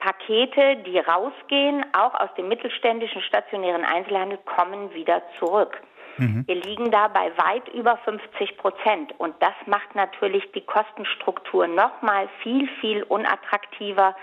[0.01, 5.81] Pakete, die rausgehen, auch aus dem mittelständischen stationären Einzelhandel, kommen wieder zurück.
[6.17, 6.45] Mhm.
[6.47, 9.15] Wir liegen da bei weit über 50 Prozent.
[9.19, 14.17] Und das macht natürlich die Kostenstruktur nochmal viel, viel unattraktiver.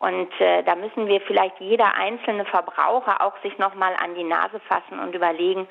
[0.00, 4.60] Und äh, da müssen wir vielleicht jeder einzelne Verbraucher auch sich nochmal an die Nase
[4.60, 5.68] fassen und überlegen,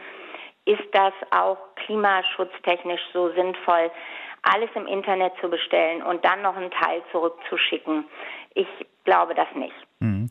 [0.65, 3.89] ist das auch klimaschutztechnisch so sinnvoll,
[4.53, 8.05] alles im Internet zu bestellen und dann noch einen Teil zurückzuschicken?
[8.53, 8.67] Ich
[9.03, 9.75] glaube das nicht.
[9.99, 10.29] Mhm.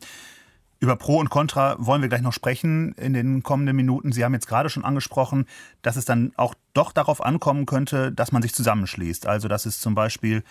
[0.79, 4.11] Über Pro und Contra wollen wir gleich noch sprechen in den kommenden Minuten.
[4.11, 5.47] Sie haben jetzt gerade schon angesprochen,
[5.81, 9.25] dass es dann auch doch darauf ankommen könnte, dass man sich zusammenschließt.
[9.25, 10.43] Also dass es zum Beispiel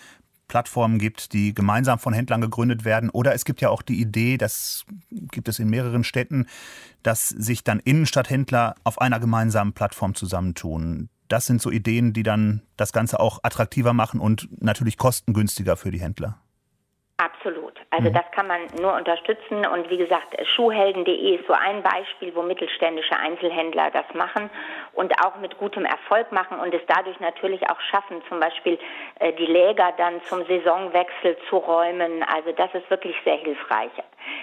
[0.49, 3.09] Plattformen gibt, die gemeinsam von Händlern gegründet werden.
[3.09, 6.47] Oder es gibt ja auch die Idee, das gibt es in mehreren Städten,
[7.03, 11.09] dass sich dann Innenstadthändler auf einer gemeinsamen Plattform zusammentun.
[11.27, 15.91] Das sind so Ideen, die dann das Ganze auch attraktiver machen und natürlich kostengünstiger für
[15.91, 16.39] die Händler.
[17.17, 17.66] Absolut.
[17.89, 18.13] Also mhm.
[18.13, 19.65] das kann man nur unterstützen.
[19.65, 24.49] Und wie gesagt, schuhhelden.de ist so ein Beispiel, wo mittelständische Einzelhändler das machen
[24.93, 28.77] und auch mit gutem Erfolg machen und es dadurch natürlich auch schaffen, zum Beispiel
[29.19, 32.23] äh, die Läger dann zum Saisonwechsel zu räumen.
[32.23, 33.91] Also das ist wirklich sehr hilfreich.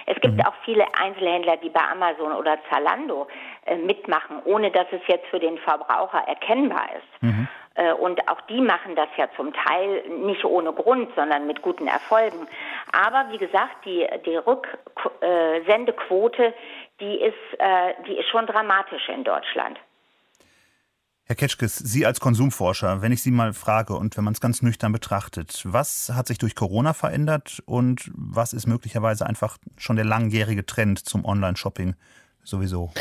[0.07, 0.45] Es gibt mhm.
[0.45, 3.27] auch viele Einzelhändler, die bei Amazon oder Zalando
[3.65, 7.23] äh, mitmachen, ohne dass es jetzt für den Verbraucher erkennbar ist.
[7.23, 7.47] Mhm.
[7.75, 11.85] Äh, und auch die machen das ja zum Teil nicht ohne Grund, sondern mit guten
[11.87, 12.47] Erfolgen.
[12.91, 16.55] Aber wie gesagt, die, die Rücksendequote,
[16.99, 19.79] die ist, äh, die ist schon dramatisch in Deutschland.
[21.27, 24.61] Herr Ketschkes, Sie als Konsumforscher, wenn ich Sie mal frage und wenn man es ganz
[24.61, 30.05] nüchtern betrachtet, was hat sich durch Corona verändert und was ist möglicherweise einfach schon der
[30.05, 31.95] langjährige Trend zum Online-Shopping
[32.43, 32.91] sowieso?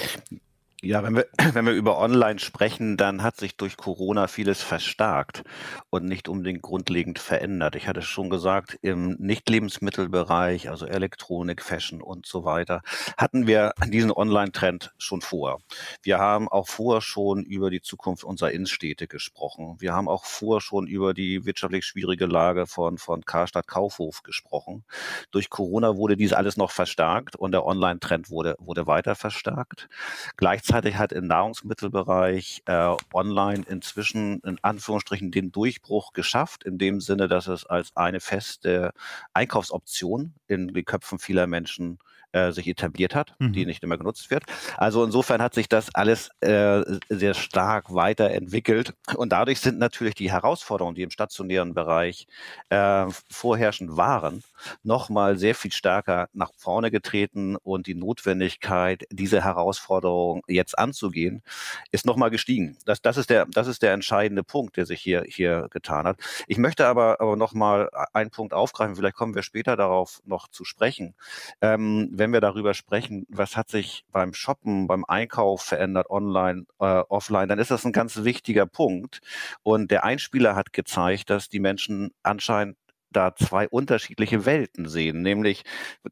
[0.85, 5.43] Ja, wenn wir, wenn wir über Online sprechen, dann hat sich durch Corona vieles verstärkt
[5.89, 7.75] und nicht unbedingt grundlegend verändert.
[7.75, 12.83] Ich hatte schon gesagt, im Nicht-Lebensmittelbereich, also Elektronik, Fashion und so weiter,
[13.17, 15.63] hatten wir diesen Online-Trend schon vor.
[16.03, 19.77] Wir haben auch vorher schon über die Zukunft unserer Innenstädte gesprochen.
[19.79, 24.85] Wir haben auch vorher schon über die wirtschaftlich schwierige Lage von, von Karstadt Kaufhof gesprochen.
[25.31, 29.89] Durch Corona wurde dies alles noch verstärkt und der Online-Trend wurde, wurde weiter verstärkt.
[30.37, 37.01] Gleichzeitig Gleichzeitig hat im Nahrungsmittelbereich äh, online inzwischen in Anführungsstrichen den Durchbruch geschafft, in dem
[37.01, 38.91] Sinne, dass es als eine feste
[39.35, 42.01] Einkaufsoption in den Köpfen vieler Menschen
[42.35, 43.53] äh, sich etabliert hat, mhm.
[43.53, 44.45] die nicht immer genutzt wird.
[44.77, 50.33] Also insofern hat sich das alles äh, sehr stark weiterentwickelt und dadurch sind natürlich die
[50.33, 52.27] Herausforderungen, die im stationären Bereich
[52.71, 54.43] äh, vorherrschend waren,
[54.83, 61.43] nochmal sehr viel stärker nach vorne getreten und die Notwendigkeit, diese Herausforderung jetzt anzugehen,
[61.93, 62.77] ist nochmal gestiegen.
[62.85, 66.19] Das, das, ist der, das ist der entscheidende Punkt, der sich hier, hier getan hat.
[66.49, 70.65] Ich möchte aber, aber nochmal einen Punkt aufgreifen, vielleicht kommen wir später darauf noch zu
[70.65, 71.15] sprechen.
[71.61, 77.03] Ähm, wenn wir darüber sprechen, was hat sich beim Shoppen, beim Einkauf verändert, online, äh,
[77.11, 79.21] offline, dann ist das ein ganz wichtiger Punkt.
[79.63, 82.79] Und der Einspieler hat gezeigt, dass die Menschen anscheinend
[83.17, 85.23] da zwei unterschiedliche Welten sehen.
[85.23, 85.65] Nämlich,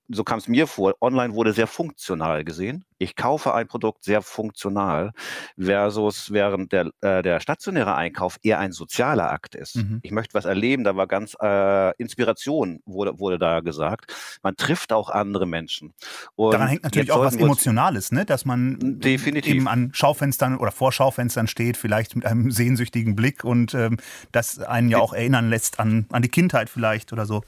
[0.08, 2.84] so kam es mir vor, online wurde sehr funktional gesehen.
[2.98, 5.10] Ich kaufe ein Produkt sehr funktional,
[5.58, 9.76] versus während der, äh, der stationäre Einkauf eher ein sozialer Akt ist.
[9.76, 9.98] Mhm.
[10.02, 14.38] Ich möchte was erleben, da war ganz äh, Inspiration, wurde, wurde da gesagt.
[14.42, 15.94] Man trifft auch andere Menschen.
[16.36, 18.24] Und Daran hängt natürlich auch was Emotionales, ne?
[18.24, 19.52] dass man definitiv.
[19.52, 23.98] eben an Schaufenstern oder vor Schaufenstern steht, vielleicht mit einem sehnsüchtigen Blick und ähm,
[24.30, 27.42] das einen ja auch erinnern lässt an, an die Kindheit vielleicht oder so.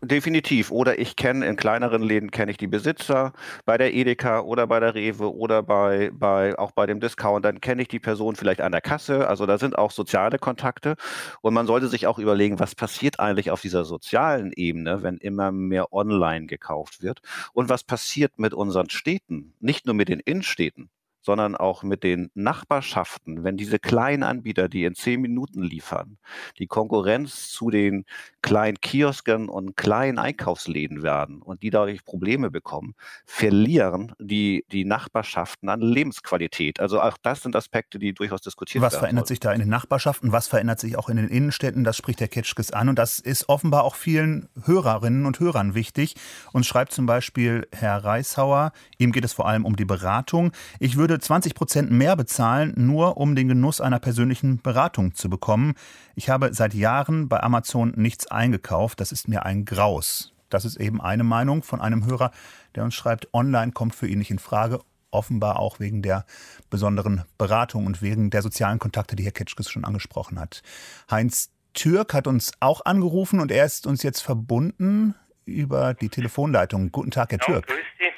[0.00, 0.70] Definitiv.
[0.70, 3.32] Oder ich kenne in kleineren Läden kenne ich die Besitzer
[3.64, 7.44] bei der Edeka oder bei der Rewe oder bei, bei auch bei dem Discount.
[7.44, 9.26] Dann kenne ich die Person vielleicht an der Kasse.
[9.26, 10.94] Also da sind auch soziale Kontakte.
[11.40, 15.50] Und man sollte sich auch überlegen, was passiert eigentlich auf dieser sozialen Ebene, wenn immer
[15.50, 17.20] mehr online gekauft wird?
[17.52, 19.54] Und was passiert mit unseren Städten?
[19.58, 20.90] Nicht nur mit den Innenstädten,
[21.28, 26.16] sondern auch mit den Nachbarschaften, wenn diese kleinen Anbieter, die in zehn Minuten liefern,
[26.58, 28.06] die Konkurrenz zu den
[28.40, 32.94] kleinen Kiosken und kleinen Einkaufsläden werden und die dadurch Probleme bekommen,
[33.26, 36.80] verlieren die, die Nachbarschaften an Lebensqualität.
[36.80, 38.96] Also auch das sind Aspekte, die durchaus diskutiert was werden.
[38.96, 39.28] Was verändert sollten.
[39.28, 40.32] sich da in den Nachbarschaften?
[40.32, 41.84] Was verändert sich auch in den Innenstädten?
[41.84, 42.88] Das spricht der Ketschkes an.
[42.88, 46.14] Und das ist offenbar auch vielen Hörerinnen und Hörern wichtig.
[46.54, 50.52] Und schreibt zum Beispiel Herr Reishauer, ihm geht es vor allem um die Beratung.
[50.80, 55.74] Ich würde 20 Prozent mehr bezahlen, nur um den Genuss einer persönlichen Beratung zu bekommen.
[56.14, 59.00] Ich habe seit Jahren bei Amazon nichts eingekauft.
[59.00, 60.34] Das ist mir ein Graus.
[60.48, 62.30] Das ist eben eine Meinung von einem Hörer,
[62.74, 64.80] der uns schreibt, online kommt für ihn nicht in Frage.
[65.10, 66.26] Offenbar auch wegen der
[66.68, 70.62] besonderen Beratung und wegen der sozialen Kontakte, die Herr Ketschkes schon angesprochen hat.
[71.10, 76.92] Heinz Türk hat uns auch angerufen und er ist uns jetzt verbunden über die Telefonleitung.
[76.92, 77.68] Guten Tag, Herr Türk.
[77.68, 78.10] Ja, grüß Sie,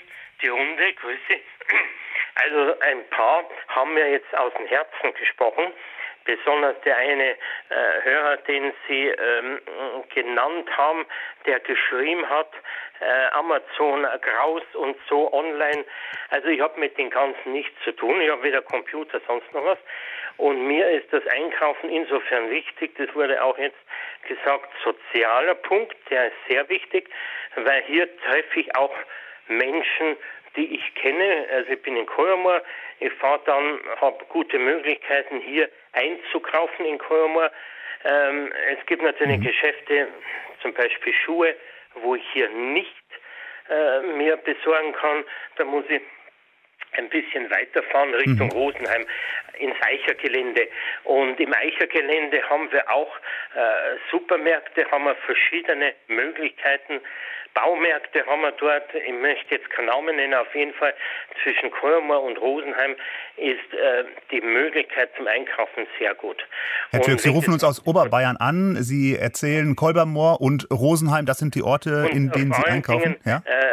[0.42, 0.89] die Runde.
[2.42, 5.72] Also ein paar haben mir jetzt aus dem Herzen gesprochen.
[6.24, 7.36] Besonders der eine äh,
[8.02, 9.58] Hörer, den Sie ähm,
[10.14, 11.06] genannt haben,
[11.46, 12.50] der geschrieben hat,
[13.00, 15.84] äh, Amazon Graus und so online.
[16.28, 18.20] Also ich habe mit den Ganzen nichts zu tun.
[18.20, 19.78] Ich habe weder Computer, sonst noch was.
[20.36, 23.76] Und mir ist das Einkaufen insofern wichtig, das wurde auch jetzt
[24.26, 27.10] gesagt, sozialer Punkt, der ist sehr wichtig,
[27.56, 28.94] weil hier treffe ich auch
[29.48, 30.16] Menschen,
[30.56, 31.46] die ich kenne.
[31.52, 32.62] Also ich bin in Kolmar,
[32.98, 37.50] ich fahre dann, habe gute Möglichkeiten hier einzukaufen in Kolmar.
[38.04, 39.44] Ähm, es gibt natürlich mhm.
[39.44, 40.08] Geschäfte,
[40.62, 41.54] zum Beispiel Schuhe,
[41.94, 42.94] wo ich hier nicht
[43.68, 45.24] äh, mir besorgen kann.
[45.56, 46.02] Da muss ich
[46.92, 48.52] ein bisschen weiterfahren Richtung mhm.
[48.52, 49.06] Rosenheim
[49.60, 50.68] ins Eichergelände.
[51.04, 53.16] Und im Eichergelände haben wir auch
[53.54, 53.60] äh,
[54.10, 57.00] Supermärkte, haben wir verschiedene Möglichkeiten.
[57.54, 60.94] Baumärkte haben wir dort, ich möchte jetzt keinen Namen nennen, auf jeden Fall
[61.42, 62.94] zwischen Kolmar und Rosenheim
[63.36, 66.36] ist äh, die Möglichkeit zum Einkaufen sehr gut.
[66.90, 68.76] Herr Türk, Sie rufen uns aus Oberbayern an.
[68.76, 73.02] Sie erzählen Kolbermoor und Rosenheim, das sind die Orte, in denen Sie einkaufen.
[73.02, 73.42] Dingen, ja?
[73.44, 73.70] äh,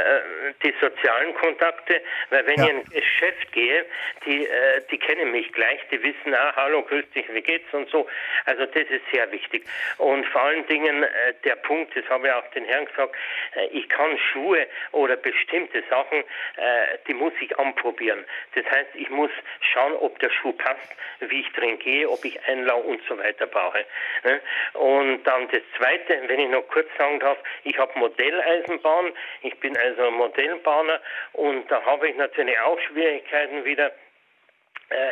[0.64, 2.64] die sozialen Kontakte, weil wenn ja.
[2.66, 3.86] ich in ein Geschäft gehe,
[4.26, 7.90] die, äh, die kennen mich gleich, die wissen, ah, hallo, grüß dich, wie geht's und
[7.90, 8.08] so.
[8.46, 9.66] Also das ist sehr wichtig.
[9.98, 13.16] Und vor allen Dingen äh, der Punkt, das habe ich auch den Herrn gesagt,
[13.56, 18.26] äh, ich kann Schuhe oder bestimmte Sachen, äh, die muss ich anprobieren.
[18.56, 22.40] Das heißt, ich muss schauen, ob der Schuh passt, wie ich drin gehe, ob ich
[22.48, 23.86] Einlauf und so weiter brauche.
[24.24, 24.42] Ne?
[24.74, 29.78] Und dann das Zweite, wenn ich noch kurz sagen darf, ich habe Modelleisenbahn, ich bin
[29.78, 31.02] also Modellbahner
[31.34, 33.92] und da habe ich natürlich auch Schwierigkeiten wieder,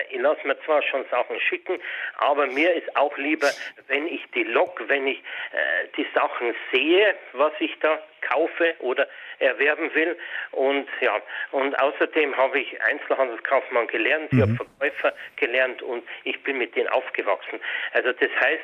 [0.09, 1.79] ich lasse mir zwar schon Sachen schicken,
[2.17, 3.49] aber mir ist auch lieber,
[3.87, 9.07] wenn ich die Lok, wenn ich äh, die Sachen sehe, was ich da kaufe oder
[9.39, 10.17] erwerben will.
[10.51, 14.41] Und ja, und außerdem habe ich Einzelhandelskaufmann gelernt, ich mhm.
[14.41, 17.59] habe Verkäufer gelernt und ich bin mit denen aufgewachsen.
[17.93, 18.63] Also das heißt,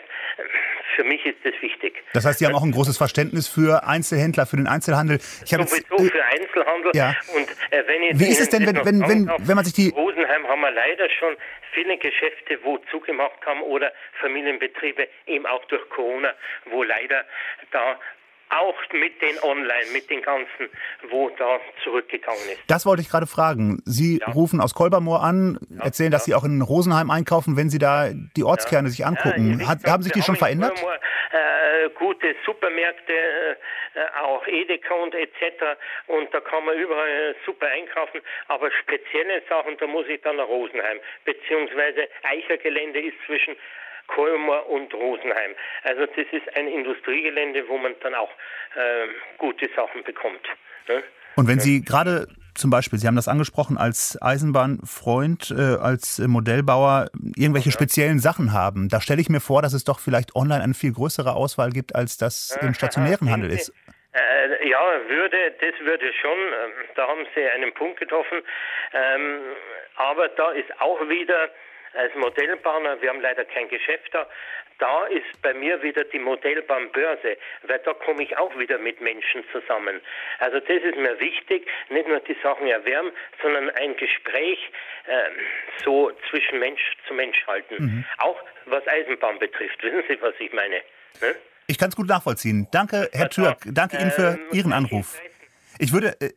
[0.95, 2.03] für mich ist das wichtig.
[2.13, 5.19] Das heißt, Sie haben auch ein großes Verständnis für Einzelhändler, für den Einzelhandel.
[5.45, 6.91] Ich habe Sowieso jetzt, äh, für Einzelhandel.
[6.95, 7.15] Ja.
[7.35, 9.89] Und äh, wenn ich Wie ist es denn, wenn, wenn, wenn, wenn man sich die...
[9.89, 11.35] Rosenheim haben wir leider schon
[11.73, 16.33] viele Geschäfte, wo zugemacht haben oder Familienbetriebe eben auch durch Corona,
[16.65, 17.25] wo leider
[17.71, 17.99] da
[18.51, 20.69] auch mit den Online, mit den ganzen,
[21.09, 22.59] wo da zurückgegangen ist.
[22.67, 23.81] Das wollte ich gerade fragen.
[23.85, 24.27] Sie ja.
[24.31, 26.37] rufen aus Kolbermoor an, ja, erzählen, dass ja.
[26.37, 29.67] Sie auch in Rosenheim einkaufen, wenn Sie da die Ortskerne sich angucken.
[29.67, 30.75] Hat, haben sich die schon verändert?
[30.75, 30.99] Kolbermoor,
[31.31, 35.77] äh, gute Supermärkte, äh, auch Edeka und etc.
[36.07, 38.21] Und da kann man überall super einkaufen.
[38.47, 40.99] Aber spezielle Sachen, da muss ich dann nach Rosenheim.
[41.25, 43.55] Beziehungsweise Eichergelände ist zwischen
[44.13, 45.51] Kolmar und Rosenheim.
[45.83, 48.31] Also das ist ein Industriegelände, wo man dann auch
[48.75, 50.41] äh, gute Sachen bekommt.
[50.87, 51.03] Ne?
[51.35, 57.09] Und wenn Sie gerade zum Beispiel, Sie haben das angesprochen, als Eisenbahnfreund, äh, als Modellbauer
[57.35, 57.73] irgendwelche ja.
[57.73, 60.91] speziellen Sachen haben, da stelle ich mir vor, dass es doch vielleicht online eine viel
[60.91, 63.73] größere Auswahl gibt, als das im stationären Handel ist.
[64.13, 68.41] Äh, ja, würde, das würde schon, ähm, da haben Sie einen Punkt getroffen.
[68.93, 69.39] Ähm,
[69.95, 71.49] aber da ist auch wieder
[71.93, 74.27] als Modellbahner, wir haben leider kein Geschäft da,
[74.81, 79.43] da ist bei mir wieder die Modellbahnbörse, weil da komme ich auch wieder mit Menschen
[79.51, 80.01] zusammen.
[80.39, 84.59] Also das ist mir wichtig, nicht nur die Sachen erwärmen, sondern ein Gespräch
[85.05, 85.13] äh,
[85.83, 87.75] so zwischen Mensch zu Mensch halten.
[87.77, 88.05] Mhm.
[88.17, 89.83] Auch was Eisenbahn betrifft.
[89.83, 90.81] Wissen Sie, was ich meine?
[91.21, 91.35] Ne?
[91.67, 92.67] Ich kann es gut nachvollziehen.
[92.71, 93.59] Danke, Herr Türk.
[93.65, 95.19] Danke Ihnen für ähm, Ihren Anruf.
[95.77, 96.31] Ich würde, äh,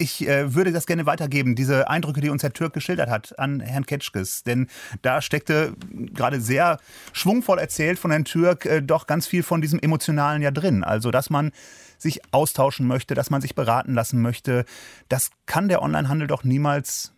[0.00, 3.60] ich äh, würde das gerne weitergeben, diese Eindrücke, die uns Herr Türk geschildert hat, an
[3.60, 4.42] Herrn Ketschkes.
[4.42, 4.68] Denn
[5.02, 5.74] da steckte
[6.14, 6.78] gerade sehr
[7.12, 10.84] schwungvoll erzählt von Herrn Türk äh, doch ganz viel von diesem Emotionalen ja drin.
[10.84, 11.52] Also, dass man
[11.98, 14.64] sich austauschen möchte, dass man sich beraten lassen möchte.
[15.08, 17.12] Das kann der Onlinehandel doch niemals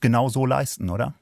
[0.00, 1.14] genau so leisten, oder?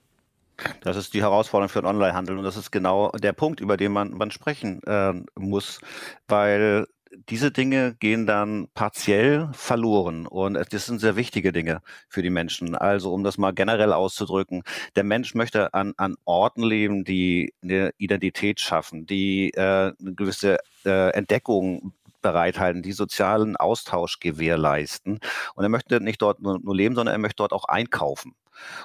[0.81, 3.93] Das ist die Herausforderung für den Onlinehandel und das ist genau der Punkt, über den
[3.93, 5.81] man, man sprechen äh, muss,
[6.27, 6.87] weil
[7.29, 12.75] diese Dinge gehen dann partiell verloren und das sind sehr wichtige Dinge für die Menschen.
[12.75, 14.63] Also um das mal generell auszudrücken,
[14.97, 20.59] der Mensch möchte an, an Orten leben, die eine Identität schaffen, die äh, eine gewisse
[20.85, 25.21] äh, Entdeckung bereithalten, die sozialen Austausch gewährleisten.
[25.55, 28.35] Und er möchte nicht dort nur, nur leben, sondern er möchte dort auch einkaufen.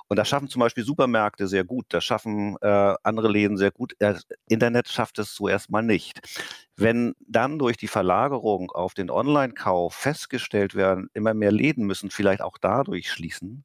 [0.08, 3.96] Und das schaffen zum Beispiel Supermärkte sehr gut, das schaffen äh, andere Läden sehr gut.
[4.00, 6.22] Das Internet schafft es so erstmal nicht.
[6.76, 12.42] Wenn dann durch die Verlagerung auf den Online-Kauf festgestellt werden, immer mehr Läden müssen vielleicht
[12.42, 13.64] auch dadurch schließen,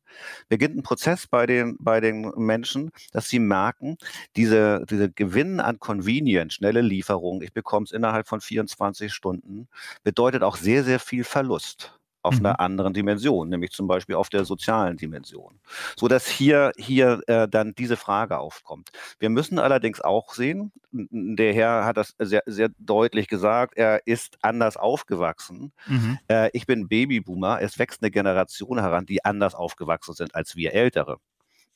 [0.49, 3.97] beginnt ein Prozess bei den, bei den Menschen, dass sie merken,
[4.37, 9.69] diese, diese Gewinn an Convenience, schnelle Lieferung, ich bekomme es innerhalb von 24 Stunden,
[10.05, 11.98] bedeutet auch sehr, sehr viel Verlust
[12.29, 12.47] auf mhm.
[12.47, 15.59] einer anderen Dimension, nämlich zum Beispiel auf der sozialen Dimension,
[15.97, 18.91] so dass hier hier äh, dann diese Frage aufkommt.
[19.19, 24.39] Wir müssen allerdings auch sehen, der Herr hat das sehr sehr deutlich gesagt, er ist
[24.43, 25.73] anders aufgewachsen.
[25.87, 26.19] Mhm.
[26.29, 30.75] Äh, ich bin Babyboomer, es wächst eine Generation heran, die anders aufgewachsen sind als wir
[30.75, 31.19] Ältere.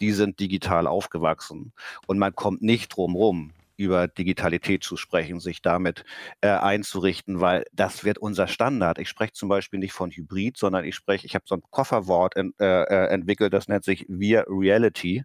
[0.01, 1.73] Die sind digital aufgewachsen
[2.07, 3.53] und man kommt nicht drum rum,
[3.83, 6.05] über Digitalität zu sprechen, sich damit
[6.41, 8.99] äh, einzurichten, weil das wird unser Standard.
[8.99, 12.37] Ich spreche zum Beispiel nicht von Hybrid, sondern ich spreche, ich habe so ein Kofferwort
[12.37, 15.25] in, äh, äh, entwickelt, das nennt sich Vir Reality,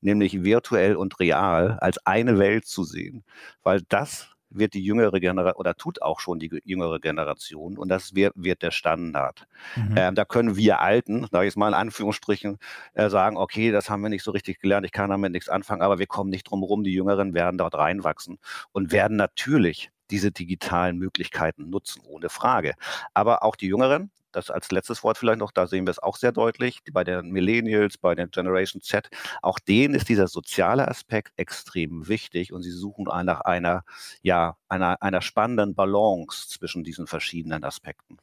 [0.00, 3.24] nämlich virtuell und real als eine Welt zu sehen,
[3.62, 8.14] weil das wird die jüngere Generation oder tut auch schon die jüngere Generation und das
[8.14, 9.46] wird, wird der Standard.
[9.76, 9.94] Mhm.
[9.96, 12.58] Ähm, da können wir Alten, da ich es mal in Anführungsstrichen,
[12.94, 15.82] äh, sagen, okay, das haben wir nicht so richtig gelernt, ich kann damit nichts anfangen,
[15.82, 18.38] aber wir kommen nicht drum herum, die Jüngeren werden dort reinwachsen
[18.72, 22.74] und werden natürlich diese digitalen Möglichkeiten nutzen, ohne Frage.
[23.14, 26.16] Aber auch die Jüngeren, das als letztes Wort vielleicht noch, da sehen wir es auch
[26.16, 29.10] sehr deutlich, bei den Millennials, bei den Generation Z,
[29.42, 33.84] auch denen ist dieser soziale Aspekt extrem wichtig und sie suchen nach einer,
[34.22, 38.18] ja, einer, einer spannenden Balance zwischen diesen verschiedenen Aspekten.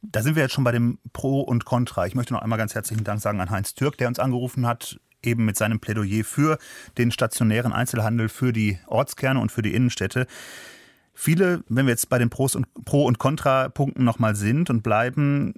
[0.00, 2.06] Da sind wir jetzt schon bei dem Pro und Contra.
[2.06, 5.00] Ich möchte noch einmal ganz herzlichen Dank sagen an Heinz Türk, der uns angerufen hat,
[5.22, 6.58] eben mit seinem Plädoyer für
[6.96, 10.28] den stationären Einzelhandel, für die Ortskerne und für die Innenstädte.
[11.20, 15.54] Viele, wenn wir jetzt bei den Pros und Pro- und Kontrapunkten nochmal sind und bleiben,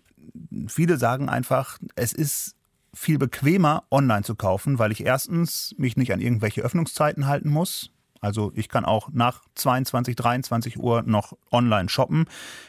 [0.67, 2.57] viele sagen einfach, es ist
[2.95, 7.91] viel bequemer, online zu kaufen, weil ich erstens mich nicht an irgendwelche Öffnungszeiten halten muss.
[8.23, 12.25] Also ich kann auch nach 22, 23 Uhr noch online shoppen.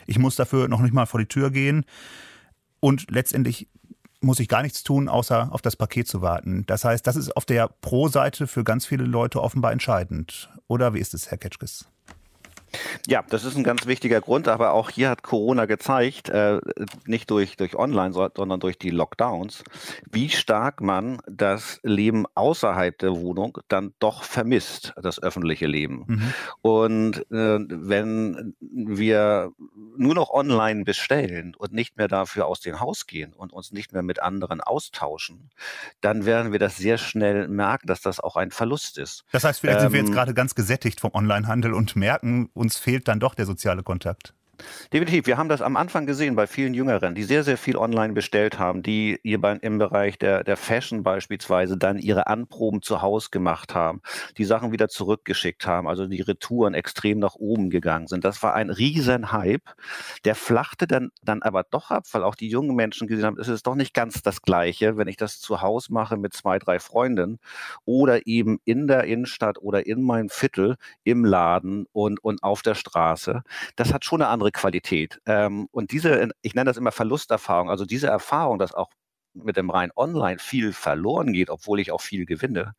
[0.05, 1.85] Ich muss dafür noch nicht mal vor die Tür gehen.
[2.81, 3.69] Und letztendlich
[4.19, 6.65] muss ich gar nichts tun, außer auf das Paket zu warten.
[6.67, 10.49] Das heißt, das ist auf der Pro-Seite für ganz viele Leute offenbar entscheidend.
[10.67, 11.87] Oder wie ist es, Herr Ketschkes?
[13.07, 16.59] Ja, das ist ein ganz wichtiger Grund, aber auch hier hat Corona gezeigt, äh,
[17.05, 19.63] nicht durch, durch Online, sondern durch die Lockdowns,
[20.09, 26.05] wie stark man das Leben außerhalb der Wohnung dann doch vermisst, das öffentliche Leben.
[26.07, 26.33] Mhm.
[26.61, 29.51] Und äh, wenn wir
[29.97, 33.93] nur noch online bestellen und nicht mehr dafür aus dem Haus gehen und uns nicht
[33.93, 35.49] mehr mit anderen austauschen,
[36.01, 39.25] dann werden wir das sehr schnell merken, dass das auch ein Verlust ist.
[39.31, 42.49] Das heißt, vielleicht ähm, sind wir jetzt ähm, gerade ganz gesättigt vom Onlinehandel und merken,
[42.61, 44.35] uns fehlt dann doch der soziale Kontakt.
[44.93, 45.27] Definitiv.
[45.27, 48.59] Wir haben das am Anfang gesehen bei vielen Jüngeren, die sehr, sehr viel online bestellt
[48.59, 54.01] haben, die im Bereich der, der Fashion beispielsweise dann ihre Anproben zu Hause gemacht haben,
[54.37, 58.23] die Sachen wieder zurückgeschickt haben, also die Retouren extrem nach oben gegangen sind.
[58.25, 59.63] Das war ein riesen Hype.
[60.25, 63.47] Der flachte dann, dann aber doch ab, weil auch die jungen Menschen gesehen haben, es
[63.47, 66.79] ist doch nicht ganz das Gleiche, wenn ich das zu Hause mache mit zwei, drei
[66.79, 67.39] Freundinnen
[67.85, 72.75] oder eben in der Innenstadt oder in meinem Viertel im Laden und, und auf der
[72.75, 73.43] Straße.
[73.75, 75.21] Das hat schon eine andere Qualität.
[75.25, 78.89] Ähm, und diese, ich nenne das immer Verlusterfahrung, also diese Erfahrung, dass auch
[79.33, 82.75] mit dem rein Online viel verloren geht, obwohl ich auch viel gewinne,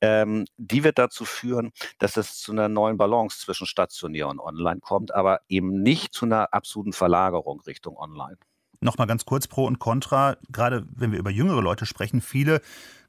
[0.00, 4.80] ähm, die wird dazu führen, dass es zu einer neuen Balance zwischen stationär und online
[4.80, 8.36] kommt, aber eben nicht zu einer absoluten Verlagerung Richtung Online.
[8.80, 12.60] Nochmal ganz kurz Pro und Contra, gerade wenn wir über jüngere Leute sprechen, viele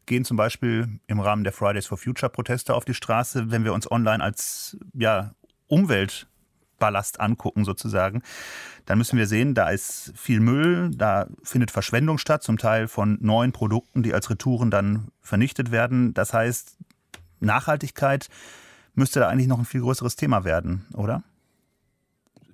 [0.06, 3.74] gehen zum Beispiel im Rahmen der Fridays for Future Proteste auf die Straße, wenn wir
[3.74, 5.34] uns online als ja,
[5.68, 6.28] Umwelt
[6.80, 8.22] Ballast angucken sozusagen,
[8.86, 13.18] dann müssen wir sehen, da ist viel Müll, da findet Verschwendung statt, zum Teil von
[13.22, 16.14] neuen Produkten, die als Retouren dann vernichtet werden.
[16.14, 16.78] Das heißt,
[17.40, 18.30] Nachhaltigkeit
[18.96, 21.24] müsste da eigentlich noch ein viel größeres Thema werden, oder?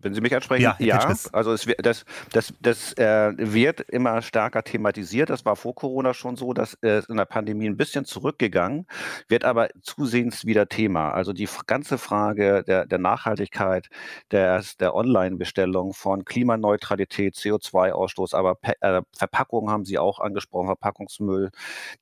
[0.03, 0.99] Wenn Sie mich ansprechen, Ja, ja.
[1.33, 5.29] Also es, das, das, das äh, wird immer stärker thematisiert.
[5.29, 8.85] Das war vor Corona schon so, dass äh, es in der Pandemie ein bisschen zurückgegangen,
[9.29, 11.11] wird aber zusehends wieder Thema.
[11.11, 13.89] Also die ganze Frage der, der Nachhaltigkeit,
[14.31, 21.51] der, der Online-Bestellung von Klimaneutralität, CO2-Ausstoß, aber Pe äh, Verpackungen haben Sie auch angesprochen, Verpackungsmüll.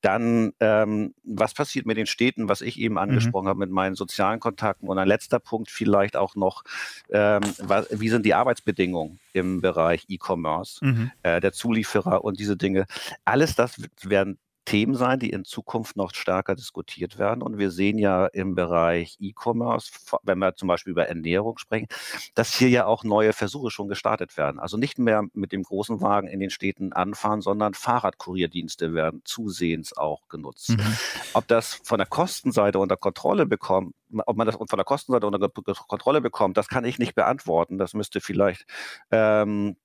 [0.01, 4.39] Dann, ähm, was passiert mit den Städten, was ich eben angesprochen habe, mit meinen sozialen
[4.39, 4.87] Kontakten.
[4.87, 6.63] Und ein letzter Punkt vielleicht auch noch,
[7.11, 11.11] ähm, wa- wie sind die Arbeitsbedingungen im Bereich E-Commerce, Mhm.
[11.23, 12.85] äh, der Zulieferer und diese Dinge.
[13.25, 17.41] Alles das werden Themen sein, die in Zukunft noch stärker diskutiert werden.
[17.41, 19.91] Und wir sehen ja im Bereich E-Commerce,
[20.23, 21.87] wenn wir zum Beispiel über Ernährung sprechen,
[22.35, 24.59] dass hier ja auch neue Versuche schon gestartet werden.
[24.59, 29.97] Also nicht mehr mit dem großen Wagen in den Städten anfahren, sondern Fahrradkurierdienste werden zusehends
[29.97, 30.69] auch genutzt.
[30.69, 30.97] Mhm.
[31.33, 33.95] Ob das von der Kostenseite unter Kontrolle bekommt,
[34.25, 37.77] ob man das von der Kostenseite unter Kontrolle bekommt, das kann ich nicht beantworten.
[37.77, 38.65] Das müsste vielleicht
[39.09, 39.77] ähm,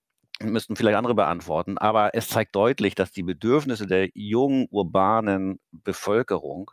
[0.43, 6.71] müssten vielleicht andere beantworten, aber es zeigt deutlich, dass die Bedürfnisse der jungen urbanen Bevölkerung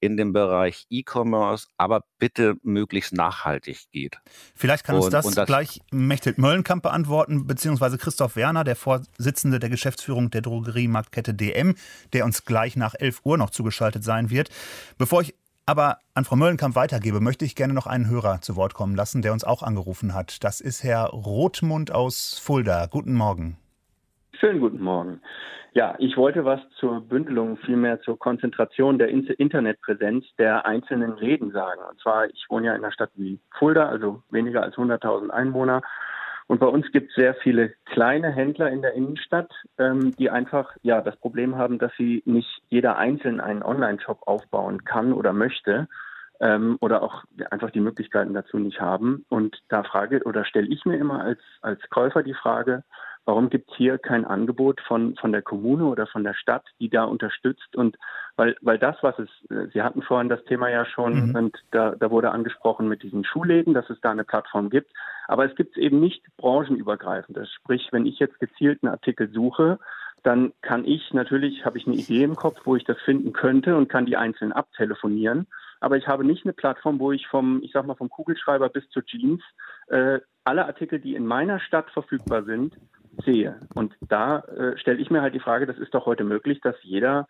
[0.00, 4.18] in dem Bereich E-Commerce aber bitte möglichst nachhaltig geht.
[4.56, 8.76] Vielleicht kann uns Und- das, und das- gleich Mechthild Möllenkamp beantworten, beziehungsweise Christoph Werner, der
[8.76, 11.76] Vorsitzende der Geschäftsführung der Drogeriemarktkette DM,
[12.12, 14.50] der uns gleich nach 11 Uhr noch zugeschaltet sein wird.
[14.98, 15.34] Bevor ich
[15.66, 19.22] aber an Frau Möllenkamp weitergebe, möchte ich gerne noch einen Hörer zu Wort kommen lassen,
[19.22, 20.44] der uns auch angerufen hat.
[20.44, 22.86] Das ist Herr Rothmund aus Fulda.
[22.86, 23.56] Guten Morgen.
[24.38, 25.20] Schönen guten Morgen.
[25.72, 31.50] Ja, ich wollte was zur Bündelung, vielmehr zur Konzentration der In- Internetpräsenz der einzelnen Läden
[31.50, 31.80] sagen.
[31.90, 35.82] Und zwar, ich wohne ja in einer Stadt wie Fulda, also weniger als 100.000 Einwohner.
[36.46, 40.76] Und bei uns gibt es sehr viele kleine Händler in der Innenstadt, ähm, die einfach
[40.82, 45.88] ja das Problem haben, dass sie nicht jeder einzeln einen Online-Shop aufbauen kann oder möchte
[46.40, 49.24] ähm, oder auch einfach die Möglichkeiten dazu nicht haben.
[49.28, 52.84] Und da frage oder stelle ich mir immer als, als Käufer die Frage,
[53.26, 56.88] warum gibt es hier kein Angebot von, von der Kommune oder von der Stadt, die
[56.88, 57.74] da unterstützt?
[57.76, 57.96] Und
[58.36, 61.34] weil, weil das, was es, äh, Sie hatten vorhin das Thema ja schon, Mhm.
[61.34, 64.90] und da, da wurde angesprochen mit diesen Schulläden, dass es da eine Plattform gibt.
[65.28, 67.36] Aber es gibt es eben nicht branchenübergreifend.
[67.36, 69.78] Das Sprich, wenn ich jetzt gezielt einen Artikel suche,
[70.22, 73.76] dann kann ich natürlich, habe ich eine Idee im Kopf, wo ich das finden könnte
[73.76, 75.46] und kann die einzeln abtelefonieren.
[75.80, 78.88] Aber ich habe nicht eine Plattform, wo ich vom, ich sag mal, vom Kugelschreiber bis
[78.88, 79.42] zur Jeans
[79.88, 82.74] äh, alle Artikel, die in meiner Stadt verfügbar sind,
[83.24, 83.60] sehe.
[83.74, 86.76] Und da äh, stelle ich mir halt die Frage, das ist doch heute möglich, dass
[86.82, 87.26] jeder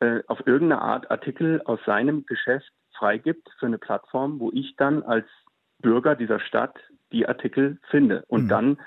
[0.00, 5.02] äh, auf irgendeine Art Artikel aus seinem Geschäft freigibt für eine Plattform, wo ich dann
[5.02, 5.26] als
[5.80, 6.74] Bürger dieser Stadt
[7.12, 8.78] die Artikel finde und dann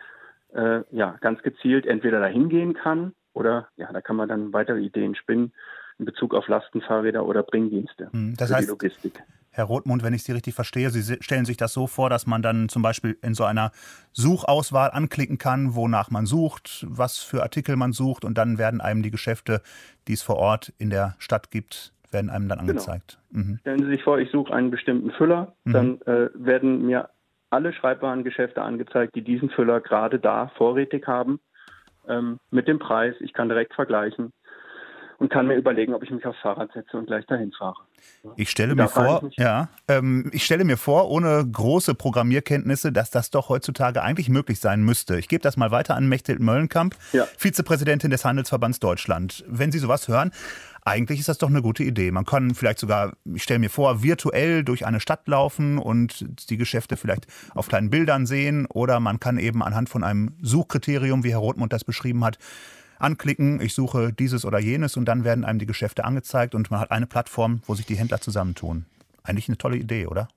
[0.54, 4.80] äh, ja ganz gezielt entweder dahin gehen kann oder ja, da kann man dann weitere
[4.80, 5.54] Ideen spinnen
[6.00, 9.24] in Bezug auf Lastenfahrräder oder Bringdienste Hm, das für heißt- die Logistik.
[9.60, 12.42] Herr Rothmund, wenn ich Sie richtig verstehe, Sie stellen sich das so vor, dass man
[12.42, 13.72] dann zum Beispiel in so einer
[14.14, 19.04] Suchauswahl anklicken kann, wonach man sucht, was für Artikel man sucht und dann werden einem
[19.04, 19.62] die Geschäfte,
[20.08, 22.72] die es vor Ort in der Stadt gibt, werden einem dann Genau.
[22.72, 23.20] angezeigt.
[23.32, 23.58] Mhm.
[23.60, 25.74] Stellen Sie sich vor, ich suche einen bestimmten Füller, Mhm.
[25.74, 27.10] dann äh, werden mir
[27.50, 31.42] alle Schreibwarengeschäfte angezeigt, die diesen Füller gerade da vorrätig haben,
[32.08, 33.14] ähm, mit dem Preis.
[33.20, 34.32] Ich kann direkt vergleichen
[35.20, 37.76] und kann mir überlegen, ob ich mich aufs Fahrrad setze und gleich dahin fahre.
[38.38, 41.94] Ich stelle mir frage ich vor, mich- ja, ähm, ich stelle mir vor, ohne große
[41.94, 45.20] Programmierkenntnisse, dass das doch heutzutage eigentlich möglich sein müsste.
[45.20, 46.96] Ich gebe das mal weiter an Mechthild Möllenkamp,
[47.38, 49.44] Vizepräsidentin des Handelsverbands Deutschland.
[49.48, 50.32] Wenn Sie sowas hören,
[50.86, 52.10] eigentlich ist das doch eine gute Idee.
[52.12, 56.58] Man kann vielleicht sogar, ich stelle mir vor, virtuell durch eine Stadt laufen und die
[56.58, 61.32] Geschäfte vielleicht auf kleinen Bildern sehen oder man kann eben anhand von einem Suchkriterium, wie
[61.32, 62.38] Herr Rothmund das beschrieben hat,
[63.00, 66.80] anklicken, ich suche dieses oder jenes und dann werden einem die Geschäfte angezeigt und man
[66.80, 68.86] hat eine Plattform, wo sich die Händler zusammentun.
[69.24, 70.28] Eigentlich eine tolle Idee, oder?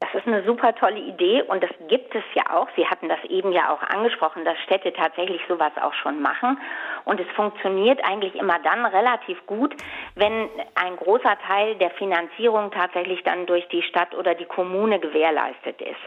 [0.00, 2.68] Das ist eine super tolle Idee und das gibt es ja auch.
[2.76, 6.58] Sie hatten das eben ja auch angesprochen, dass Städte tatsächlich sowas auch schon machen.
[7.08, 9.74] Und es funktioniert eigentlich immer dann relativ gut,
[10.14, 15.80] wenn ein großer Teil der Finanzierung tatsächlich dann durch die Stadt oder die Kommune gewährleistet
[15.80, 16.02] ist.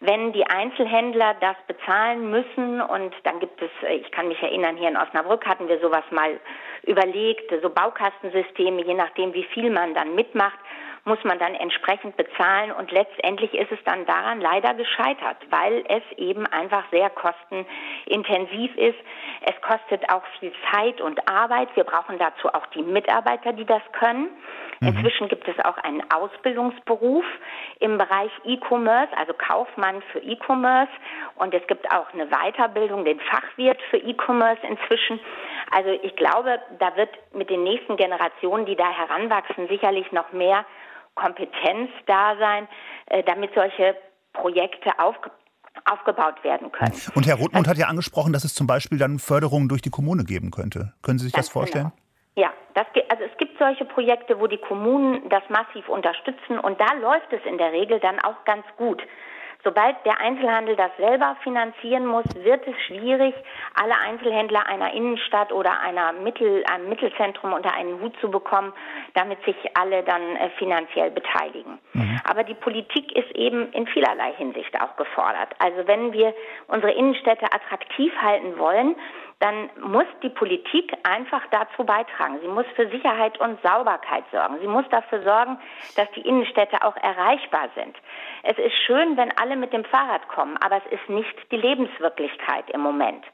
[0.00, 4.78] Wenn die Einzelhändler das bezahlen müssen und dann gibt es, äh, ich kann mich erinnern,
[4.78, 6.40] hier in Osnabrück hatten wir sowas mal
[6.84, 10.58] überlegt, so Baukastensysteme, je nachdem wie viel man dann mitmacht,
[11.06, 16.02] muss man dann entsprechend bezahlen und letztendlich ist es dann daran leider gescheitert, weil es
[16.18, 18.98] eben einfach sehr kostenintensiv ist.
[19.42, 21.68] Es kostet auch viel Zeit und Arbeit.
[21.76, 24.28] Wir brauchen dazu auch die Mitarbeiter, die das können.
[24.80, 27.24] Inzwischen gibt es auch einen Ausbildungsberuf
[27.80, 30.92] im Bereich E-Commerce, also Kaufmann für E-Commerce.
[31.36, 35.18] Und es gibt auch eine Weiterbildung, den Fachwirt für E-Commerce inzwischen.
[35.70, 40.64] Also ich glaube, da wird mit den nächsten Generationen, die da heranwachsen, sicherlich noch mehr
[41.16, 42.68] Kompetenz da sein,
[43.06, 43.96] äh, damit solche
[44.32, 45.30] Projekte aufge
[45.84, 46.94] aufgebaut werden können.
[47.14, 50.24] Und Herr Rothmund hat ja angesprochen, dass es zum Beispiel dann Förderungen durch die Kommune
[50.24, 50.94] geben könnte.
[51.02, 51.92] Können Sie sich das vorstellen?
[52.34, 52.48] Genau.
[52.48, 56.92] Ja, das, also es gibt solche Projekte, wo die Kommunen das massiv unterstützen und da
[56.94, 59.02] läuft es in der Regel dann auch ganz gut.
[59.66, 63.34] Sobald der Einzelhandel das selber finanzieren muss, wird es schwierig,
[63.74, 68.72] alle Einzelhändler einer Innenstadt oder einer Mittel, einem Mittelzentrum unter einen Hut zu bekommen,
[69.14, 71.80] damit sich alle dann äh, finanziell beteiligen.
[71.94, 72.20] Mhm.
[72.22, 75.48] Aber die Politik ist eben in vielerlei Hinsicht auch gefordert.
[75.58, 76.32] Also wenn wir
[76.68, 78.94] unsere Innenstädte attraktiv halten wollen,
[79.38, 82.38] dann muss die Politik einfach dazu beitragen.
[82.40, 84.58] Sie muss für Sicherheit und Sauberkeit sorgen.
[84.60, 85.58] Sie muss dafür sorgen,
[85.94, 87.96] dass die Innenstädte auch erreichbar sind.
[88.44, 92.70] Es ist schön, wenn alle mit dem Fahrrad kommen, aber es ist nicht die Lebenswirklichkeit
[92.70, 93.24] im Moment.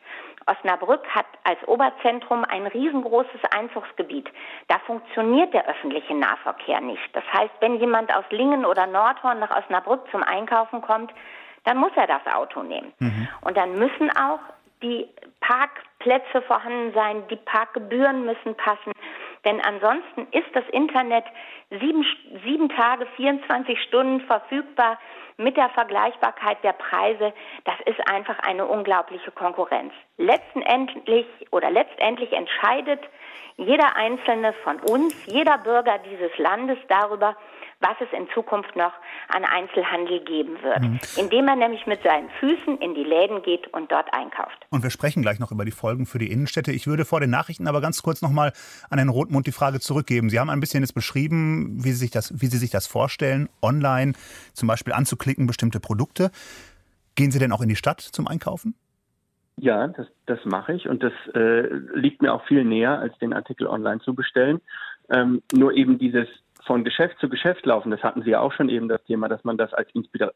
[0.46, 4.28] Osnabrück hat als Oberzentrum ein riesengroßes Einzugsgebiet.
[4.66, 7.09] Da funktioniert der öffentliche Nahverkehr nicht.
[7.12, 11.12] Das heißt, wenn jemand aus Lingen oder Nordhorn nach Osnabrück zum Einkaufen kommt,
[11.62, 12.92] dann muss er das Auto nehmen.
[12.98, 13.28] Mhm.
[13.42, 14.40] Und dann müssen auch
[14.82, 15.09] die
[16.03, 18.92] Parkplätze vorhanden sein, die Parkgebühren müssen passen.
[19.44, 21.24] Denn ansonsten ist das Internet
[21.70, 22.05] sieben,
[22.44, 24.98] sieben Tage, 24 Stunden verfügbar
[25.36, 27.32] mit der Vergleichbarkeit der Preise.
[27.64, 29.92] Das ist einfach eine unglaubliche Konkurrenz.
[30.16, 33.00] Letztendlich oder letztendlich entscheidet
[33.57, 37.36] jeder einzelne von uns, jeder Bürger dieses Landes darüber,
[37.83, 38.93] was es in Zukunft noch
[39.28, 40.99] an Einzelhandel geben wird, mhm.
[41.16, 44.66] indem er nämlich mit seinen Füßen in die Läden geht und dort einkauft.
[44.70, 46.72] Und wir sprechen gleich noch über die Folgen für die Innenstädte.
[46.72, 48.53] Ich würde vor den Nachrichten aber ganz kurz noch mal
[48.89, 50.30] an Herrn Rothmund die Frage zurückgeben.
[50.30, 53.49] Sie haben ein bisschen jetzt beschrieben, wie Sie sich das, wie Sie sich das vorstellen,
[53.61, 54.12] online
[54.55, 56.30] zum Beispiel anzuklicken, bestimmte Produkte.
[57.14, 58.74] Gehen Sie denn auch in die Stadt zum Einkaufen?
[59.57, 63.33] Ja, das, das mache ich und das äh, liegt mir auch viel näher, als den
[63.33, 64.61] Artikel online zu bestellen.
[65.11, 66.26] Ähm, nur eben dieses
[66.66, 69.44] von Geschäft zu Geschäft laufen, das hatten Sie ja auch schon eben das Thema, dass
[69.44, 69.88] man das als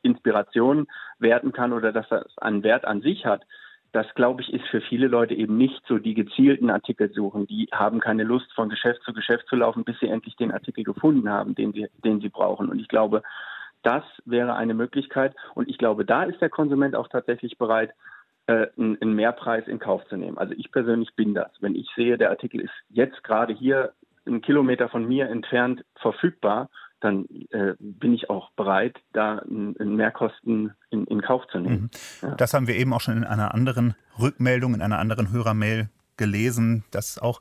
[0.03, 0.87] Inspiration
[1.18, 3.45] werten kann oder dass das einen Wert an sich hat.
[3.93, 7.47] Das, glaube ich, ist für viele Leute eben nicht so die gezielten Artikel suchen.
[7.47, 10.85] Die haben keine Lust, von Geschäft zu Geschäft zu laufen, bis sie endlich den Artikel
[10.85, 12.68] gefunden haben, den sie, den sie brauchen.
[12.68, 13.22] Und ich glaube,
[13.83, 15.35] das wäre eine Möglichkeit.
[15.55, 17.95] Und ich glaube, da ist der Konsument auch tatsächlich bereit,
[18.49, 20.39] äh, einen Mehrpreis in Kauf zu nehmen.
[20.39, 21.51] Also ich persönlich bin das.
[21.61, 23.93] Wenn ich sehe, der Artikel ist jetzt gerade hier
[24.27, 26.68] einen Kilometer von mir entfernt verfügbar,
[27.01, 31.91] dann äh, bin ich auch bereit, da einen Mehrkosten in, in, Kauf zu nehmen.
[32.22, 32.29] Mhm.
[32.29, 32.35] Ja.
[32.37, 36.85] Das haben wir eben auch schon in einer anderen Rückmeldung, in einer anderen Hörermail gelesen,
[36.91, 37.41] dass auch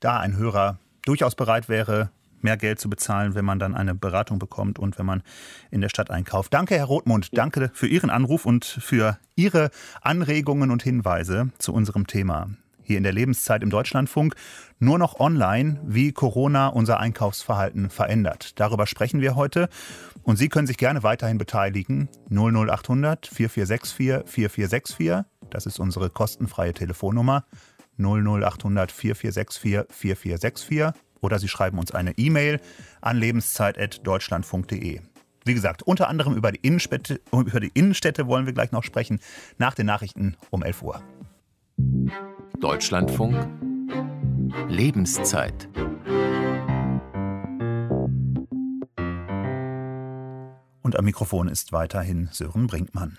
[0.00, 2.10] da ein Hörer durchaus bereit wäre,
[2.42, 5.22] mehr Geld zu bezahlen, wenn man dann eine Beratung bekommt und wenn man
[5.70, 6.52] in der Stadt einkauft.
[6.52, 7.36] Danke, Herr Rothmund.
[7.36, 9.70] Danke für Ihren Anruf und für Ihre
[10.02, 12.50] Anregungen und Hinweise zu unserem Thema
[12.86, 14.34] hier in der Lebenszeit im Deutschlandfunk,
[14.78, 18.58] nur noch online, wie Corona unser Einkaufsverhalten verändert.
[18.60, 19.68] Darüber sprechen wir heute
[20.22, 22.08] und Sie können sich gerne weiterhin beteiligen.
[22.30, 27.44] 00800 4464 4464, das ist unsere kostenfreie Telefonnummer.
[27.98, 32.60] 00800 4464 4464 oder Sie schreiben uns eine E-Mail
[33.00, 35.00] an lebenszeit.deutschlandfunk.de.
[35.44, 39.20] Wie gesagt, unter anderem über die, Innenstädte, über die Innenstädte wollen wir gleich noch sprechen,
[39.58, 41.02] nach den Nachrichten um 11 Uhr.
[42.60, 43.36] Deutschlandfunk
[44.68, 45.68] Lebenszeit
[50.82, 53.18] Und am Mikrofon ist weiterhin Sören Brinkmann.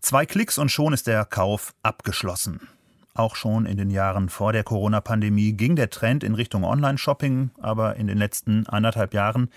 [0.00, 2.68] Zwei Klicks und schon ist der Kauf abgeschlossen.
[3.14, 7.96] Auch schon in den Jahren vor der Corona-Pandemie ging der Trend in Richtung Online-Shopping, aber
[7.96, 9.50] in den letzten anderthalb Jahren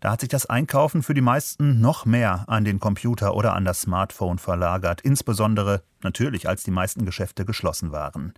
[0.00, 3.64] da hat sich das Einkaufen für die meisten noch mehr an den Computer oder an
[3.64, 8.34] das Smartphone verlagert, insbesondere natürlich, als die meisten Geschäfte geschlossen waren.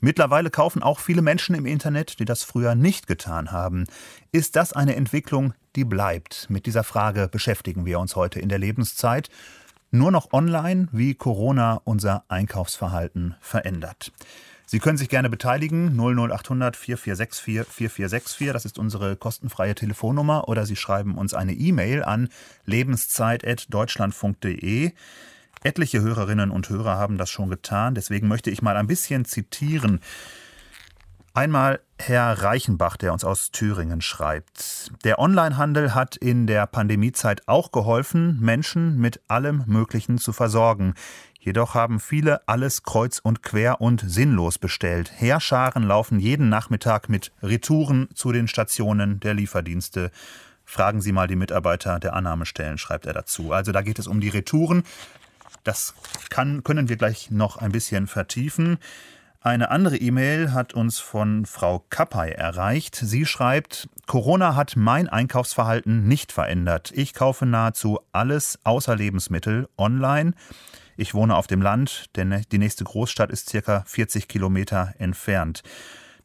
[0.00, 3.84] Mittlerweile kaufen auch viele Menschen im Internet, die das früher nicht getan haben.
[4.30, 6.48] Ist das eine Entwicklung, die bleibt?
[6.50, 9.30] Mit dieser Frage beschäftigen wir uns heute in der Lebenszeit.
[9.90, 14.12] Nur noch online, wie Corona unser Einkaufsverhalten verändert.
[14.68, 15.96] Sie können sich gerne beteiligen.
[15.96, 18.52] 00800 4464 4464.
[18.52, 20.48] Das ist unsere kostenfreie Telefonnummer.
[20.48, 22.28] Oder Sie schreiben uns eine E-Mail an
[22.64, 24.90] lebenszeit.deutschlandfunk.de.
[25.62, 27.94] Etliche Hörerinnen und Hörer haben das schon getan.
[27.94, 30.00] Deswegen möchte ich mal ein bisschen zitieren.
[31.32, 34.90] Einmal Herr Reichenbach, der uns aus Thüringen schreibt.
[35.04, 40.94] Der Onlinehandel hat in der Pandemiezeit auch geholfen, Menschen mit allem Möglichen zu versorgen.
[41.46, 45.12] Jedoch haben viele alles kreuz und quer und sinnlos bestellt.
[45.14, 50.10] Heerscharen laufen jeden Nachmittag mit Retouren zu den Stationen der Lieferdienste.
[50.64, 53.52] Fragen Sie mal die Mitarbeiter der Annahmestellen, schreibt er dazu.
[53.52, 54.82] Also da geht es um die Retouren.
[55.62, 55.94] Das
[56.30, 58.78] kann, können wir gleich noch ein bisschen vertiefen.
[59.40, 62.96] Eine andere E-Mail hat uns von Frau Kappay erreicht.
[62.96, 66.90] Sie schreibt, Corona hat mein Einkaufsverhalten nicht verändert.
[66.92, 70.32] Ich kaufe nahezu alles außer Lebensmittel online.
[70.96, 75.62] Ich wohne auf dem Land, denn die nächste Großstadt ist circa 40 Kilometer entfernt.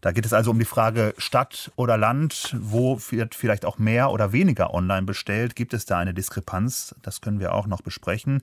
[0.01, 4.11] Da geht es also um die Frage Stadt oder Land, wo wird vielleicht auch mehr
[4.11, 5.55] oder weniger online bestellt?
[5.55, 6.95] Gibt es da eine Diskrepanz?
[7.03, 8.41] Das können wir auch noch besprechen.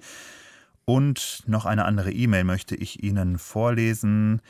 [0.84, 4.40] Und noch eine andere E-Mail möchte ich Ihnen vorlesen.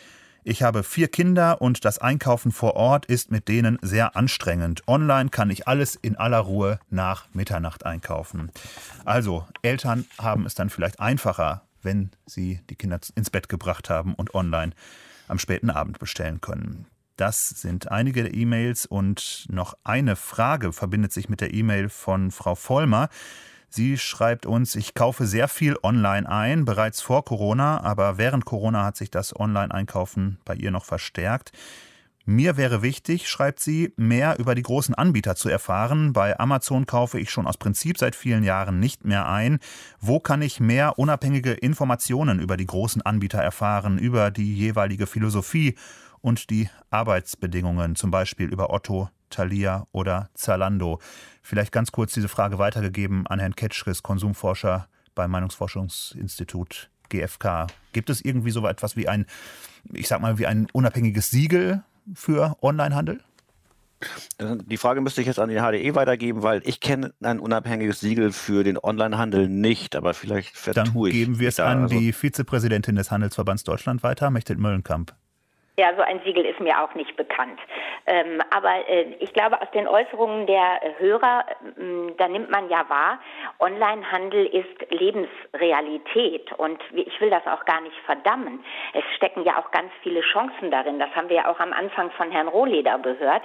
[0.44, 4.82] Ich habe vier Kinder und das Einkaufen vor Ort ist mit denen sehr anstrengend.
[4.86, 8.50] Online kann ich alles in aller Ruhe nach Mitternacht einkaufen.
[9.04, 14.14] Also, Eltern haben es dann vielleicht einfacher, wenn sie die Kinder ins Bett gebracht haben
[14.14, 14.72] und online
[15.28, 16.86] am späten Abend bestellen können.
[17.16, 22.30] Das sind einige der E-Mails und noch eine Frage verbindet sich mit der E-Mail von
[22.30, 23.08] Frau Vollmer.
[23.68, 28.84] Sie schreibt uns, ich kaufe sehr viel online ein, bereits vor Corona, aber während Corona
[28.84, 31.52] hat sich das Online-Einkaufen bei ihr noch verstärkt.
[32.30, 36.12] Mir wäre wichtig, schreibt sie, mehr über die großen Anbieter zu erfahren.
[36.12, 39.60] Bei Amazon kaufe ich schon aus Prinzip seit vielen Jahren nicht mehr ein.
[39.98, 45.74] Wo kann ich mehr unabhängige Informationen über die großen Anbieter erfahren, über die jeweilige Philosophie
[46.20, 51.00] und die Arbeitsbedingungen, zum Beispiel über Otto, Thalia oder Zalando.
[51.40, 57.68] Vielleicht ganz kurz diese Frage weitergegeben an Herrn Ketschris, Konsumforscher beim Meinungsforschungsinstitut GfK.
[57.94, 59.24] Gibt es irgendwie so etwas wie ein,
[59.94, 61.82] ich sag mal, wie ein unabhängiges Siegel
[62.14, 63.20] für Onlinehandel?
[64.40, 68.30] Die Frage müsste ich jetzt an die HDE weitergeben, weil ich kenne ein unabhängiges Siegel
[68.30, 71.12] für den Onlinehandel nicht, aber vielleicht vertue Dann ich.
[71.12, 75.14] geben wir es an also die Vizepräsidentin des Handelsverbands Deutschland weiter, Mechthild Möllenkamp.
[75.78, 77.60] Ja, so ein Siegel ist mir auch nicht bekannt.
[78.06, 82.84] Ähm, aber äh, ich glaube, aus den Äußerungen der Hörer, äh, da nimmt man ja
[82.88, 83.20] wahr,
[83.60, 86.50] Onlinehandel ist Lebensrealität.
[86.54, 88.64] Und ich will das auch gar nicht verdammen.
[88.92, 90.98] Es stecken ja auch ganz viele Chancen darin.
[90.98, 93.44] Das haben wir ja auch am Anfang von Herrn Rohleder gehört.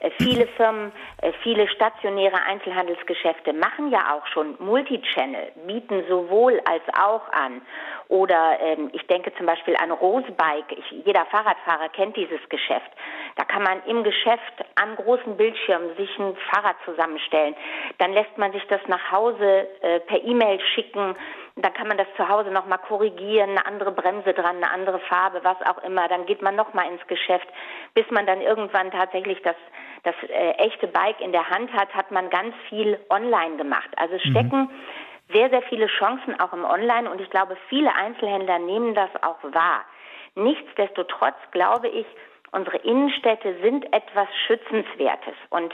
[0.00, 0.92] Äh, viele Firmen,
[1.22, 7.62] äh, viele stationäre Einzelhandelsgeschäfte machen ja auch schon Multichannel, bieten sowohl als auch an.
[8.08, 10.74] Oder ähm, ich denke zum Beispiel an Rosebike.
[10.76, 12.90] Ich, jeder Fahrradfahrer kennt dieses Geschäft.
[13.36, 17.54] Da kann man im Geschäft am großen Bildschirm sich ein Fahrrad zusammenstellen.
[17.98, 21.14] Dann lässt man sich das nach Hause äh, per E-Mail schicken.
[21.56, 25.40] Dann kann man das zu Hause nochmal korrigieren, eine andere Bremse dran, eine andere Farbe,
[25.42, 26.08] was auch immer.
[26.08, 27.46] Dann geht man nochmal ins Geschäft,
[27.94, 29.56] bis man dann irgendwann tatsächlich das
[30.02, 33.88] das äh, echte Bike in der Hand hat, hat man ganz viel online gemacht.
[33.96, 34.30] Also es mhm.
[34.30, 34.70] stecken mhm.
[35.32, 39.38] sehr, sehr viele Chancen auch im Online und ich glaube, viele Einzelhändler nehmen das auch
[39.42, 39.84] wahr.
[40.34, 42.06] Nichtsdestotrotz glaube ich,
[42.52, 45.72] unsere Innenstädte sind etwas Schützenswertes und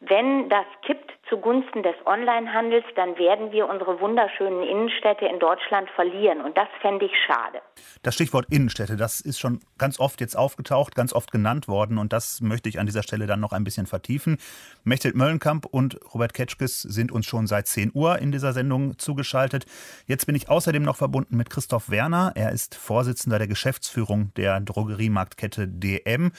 [0.00, 6.40] wenn das kippt zugunsten des Onlinehandels, dann werden wir unsere wunderschönen Innenstädte in Deutschland verlieren.
[6.40, 7.60] Und das fände ich schade.
[8.02, 11.98] Das Stichwort Innenstädte, das ist schon ganz oft jetzt aufgetaucht, ganz oft genannt worden.
[11.98, 14.38] Und das möchte ich an dieser Stelle dann noch ein bisschen vertiefen.
[14.84, 19.66] Mechthild Möllenkamp und Robert Ketschkes sind uns schon seit 10 Uhr in dieser Sendung zugeschaltet.
[20.06, 22.32] Jetzt bin ich außerdem noch verbunden mit Christoph Werner.
[22.34, 26.32] Er ist Vorsitzender der Geschäftsführung der Drogeriemarktkette DM.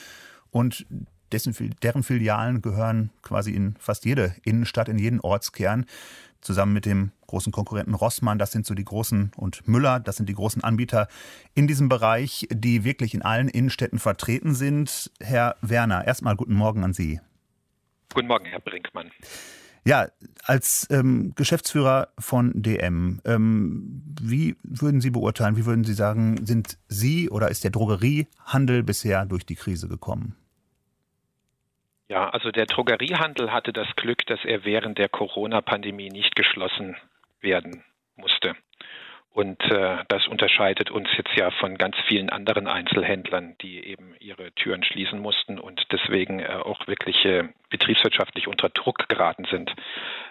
[0.50, 0.86] Und
[1.32, 5.86] dessen, deren Filialen gehören quasi in fast jede Innenstadt, in jeden Ortskern,
[6.42, 8.40] zusammen mit dem großen Konkurrenten Rossmann.
[8.40, 11.08] Das sind so die großen und Müller, das sind die großen Anbieter
[11.54, 15.12] in diesem Bereich, die wirklich in allen Innenstädten vertreten sind.
[15.20, 17.20] Herr Werner, erstmal guten Morgen an Sie.
[18.14, 19.12] Guten Morgen, Herr Brinkmann.
[19.84, 20.10] Ja,
[20.44, 26.78] als ähm, Geschäftsführer von DM, ähm, wie würden Sie beurteilen, wie würden Sie sagen, sind
[26.88, 30.36] Sie oder ist der Drogeriehandel bisher durch die Krise gekommen?
[32.12, 36.98] Ja, also der Drogeriehandel hatte das Glück, dass er während der Corona-Pandemie nicht geschlossen
[37.40, 37.86] werden
[38.18, 38.54] musste.
[39.32, 44.52] Und äh, das unterscheidet uns jetzt ja von ganz vielen anderen Einzelhändlern, die eben ihre
[44.52, 49.74] Türen schließen mussten und deswegen äh, auch wirklich äh, betriebswirtschaftlich unter Druck geraten sind.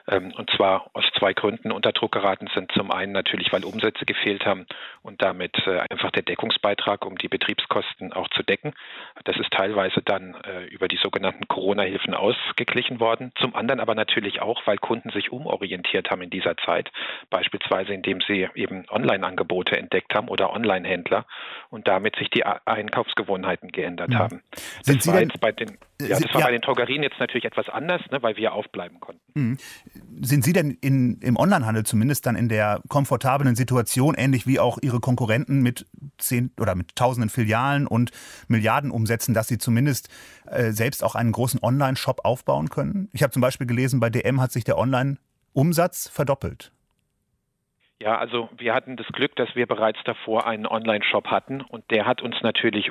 [0.08, 2.70] Ähm, und zwar aus zwei Gründen unter Druck geraten sind.
[2.72, 4.66] Zum einen natürlich, weil Umsätze gefehlt haben
[5.02, 8.72] und damit äh, einfach der Deckungsbeitrag, um die Betriebskosten auch zu decken.
[9.24, 13.32] Das ist teilweise dann äh, über die sogenannten Corona-Hilfen ausgeglichen worden.
[13.40, 16.90] Zum anderen aber natürlich auch, weil Kunden sich umorientiert haben in dieser Zeit,
[17.30, 21.24] beispielsweise indem sie eben Online-Angebote entdeckt haben oder Online-Händler
[21.70, 24.18] und damit sich die Einkaufsgewohnheiten geändert mhm.
[24.18, 24.42] haben.
[24.82, 26.46] Sind das Sie denn, bei den, ja, das war ja.
[26.46, 29.20] bei den Drogerien jetzt natürlich etwas anders, ne, weil wir aufbleiben konnten.
[29.34, 29.56] Mhm.
[30.20, 34.78] Sind Sie denn in, im Onlinehandel zumindest dann in der komfortablen Situation, ähnlich wie auch
[34.82, 35.86] Ihre Konkurrenten mit
[36.18, 38.10] zehn oder mit tausenden Filialen und
[38.48, 40.08] Milliarden umsetzen, dass Sie zumindest
[40.46, 43.08] äh, selbst auch einen großen Online-Shop aufbauen können?
[43.12, 46.72] Ich habe zum Beispiel gelesen, bei DM hat sich der Online-Umsatz verdoppelt.
[48.02, 52.06] Ja, also wir hatten das Glück, dass wir bereits davor einen Online-Shop hatten und der
[52.06, 52.90] hat uns natürlich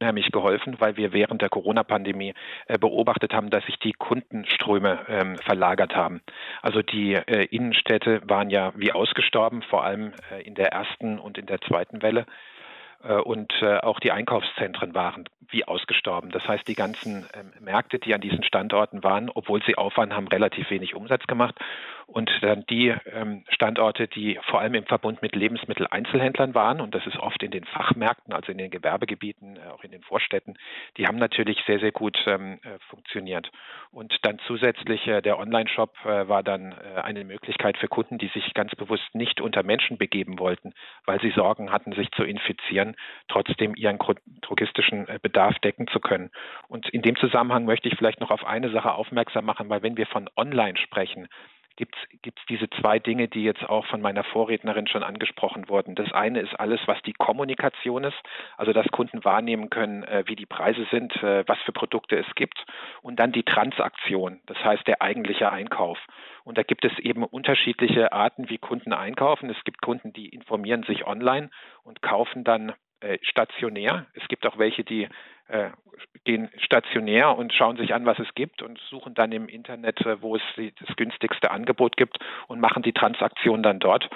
[0.00, 2.34] unheimlich geholfen, weil wir während der Corona-Pandemie
[2.66, 6.20] äh, beobachtet haben, dass sich die Kundenströme ähm, verlagert haben.
[6.62, 11.38] Also die äh, Innenstädte waren ja wie ausgestorben, vor allem äh, in der ersten und
[11.38, 12.26] in der zweiten Welle.
[13.02, 16.30] Äh, und äh, auch die Einkaufszentren waren wie ausgestorben.
[16.30, 20.14] Das heißt, die ganzen ähm, Märkte, die an diesen Standorten waren, obwohl sie auf waren,
[20.14, 21.54] haben relativ wenig Umsatz gemacht.
[22.06, 27.06] Und dann die ähm, Standorte, die vor allem im Verbund mit Lebensmitteleinzelhändlern waren, und das
[27.06, 30.58] ist oft in den Fachmärkten, also in den Gewerbegebieten, äh, auch in den Vorstädten,
[30.96, 33.50] die haben natürlich sehr, sehr gut ähm, funktioniert.
[33.90, 39.14] Und dann zusätzlich der Online-Shop war dann eine Möglichkeit für Kunden, die sich ganz bewusst
[39.14, 40.74] nicht unter Menschen begeben wollten,
[41.06, 42.87] weil sie Sorgen hatten, sich zu infizieren,
[43.28, 43.98] trotzdem ihren
[44.40, 46.30] drogistischen Bedarf Bedarf decken zu können.
[46.68, 49.96] Und in dem Zusammenhang möchte ich vielleicht noch auf eine Sache aufmerksam machen, weil wenn
[49.96, 51.28] wir von Online sprechen,
[51.78, 51.96] gibt
[52.40, 55.94] es diese zwei Dinge, die jetzt auch von meiner Vorrednerin schon angesprochen wurden.
[55.94, 58.16] Das eine ist alles, was die Kommunikation ist,
[58.56, 62.26] also dass Kunden wahrnehmen können, äh, wie die Preise sind, äh, was für Produkte es
[62.34, 62.64] gibt.
[63.00, 65.98] Und dann die Transaktion, das heißt der eigentliche Einkauf.
[66.44, 69.48] Und da gibt es eben unterschiedliche Arten, wie Kunden einkaufen.
[69.50, 71.50] Es gibt Kunden, die informieren sich online
[71.84, 74.06] und kaufen dann äh, stationär.
[74.14, 75.08] Es gibt auch welche, die
[76.24, 80.20] gehen stationär und schauen sich an, was es gibt und suchen dann im Internet, äh,
[80.22, 84.08] wo es das günstigste Angebot gibt und machen die Transaktion dann dort.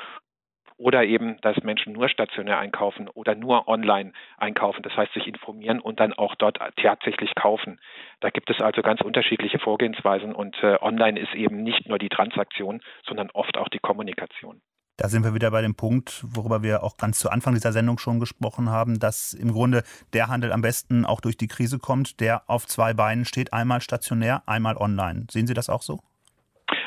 [0.79, 5.81] Oder eben, dass Menschen nur stationär einkaufen oder nur online einkaufen, das heißt sich informieren
[5.81, 7.79] und dann auch dort tatsächlich kaufen.
[8.21, 12.09] Da gibt es also ganz unterschiedliche Vorgehensweisen und äh, online ist eben nicht nur die
[12.09, 14.61] Transaktion, sondern oft auch die Kommunikation.
[14.97, 17.99] Da sind wir wieder bei dem Punkt, worüber wir auch ganz zu Anfang dieser Sendung
[17.99, 22.21] schon gesprochen haben, dass im Grunde der Handel am besten auch durch die Krise kommt,
[22.21, 25.27] der auf zwei Beinen steht, einmal stationär, einmal online.
[25.31, 26.01] Sehen Sie das auch so?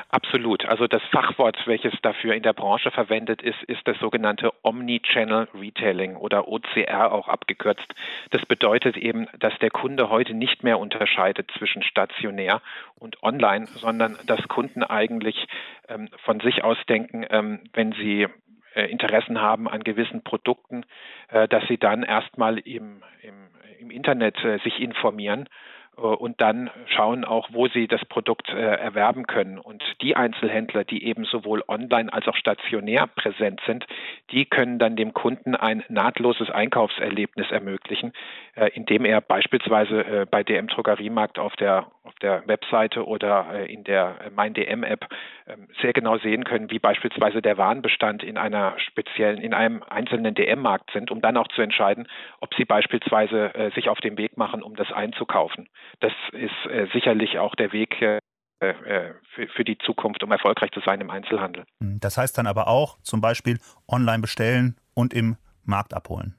[0.10, 0.66] Absolut.
[0.66, 6.16] Also das Fachwort, welches dafür in der Branche verwendet ist, ist das sogenannte Omnichannel Retailing
[6.16, 7.94] oder OCR auch abgekürzt.
[8.30, 12.62] Das bedeutet eben, dass der Kunde heute nicht mehr unterscheidet zwischen stationär
[12.96, 15.48] und online, sondern dass Kunden eigentlich
[15.90, 18.28] ähm, von sich aus denken, ähm, wenn sie
[18.76, 20.86] äh, Interessen haben an gewissen Produkten,
[21.30, 23.50] äh, dass sie dann erstmal im, im,
[23.80, 25.50] im Internet äh, sich informieren
[25.96, 29.58] und dann schauen auch, wo sie das Produkt äh, erwerben können.
[29.58, 33.86] Und die Einzelhändler, die eben sowohl online als auch stationär präsent sind,
[34.32, 38.14] die können dann dem Kunden ein nahtloses Einkaufserlebnis ermöglichen,
[38.56, 43.74] äh, indem er beispielsweise äh, bei DM Drogeriemarkt auf der auf der Webseite oder äh,
[43.74, 45.08] in der Mein DM App
[45.48, 50.36] ähm, sehr genau sehen können, wie beispielsweise der Warenbestand in einer speziellen in einem einzelnen
[50.36, 52.08] DM Markt sind, um dann auch zu entscheiden,
[52.42, 55.68] ob sie beispielsweise äh, sich auf den Weg machen, um das einzukaufen.
[56.00, 58.20] Das ist äh, sicherlich auch der Weg äh,
[58.60, 61.66] äh, für, für die Zukunft, um erfolgreich zu sein im Einzelhandel.
[61.82, 66.36] Hm, das heißt dann aber auch zum Beispiel online bestellen und im Markt abholen.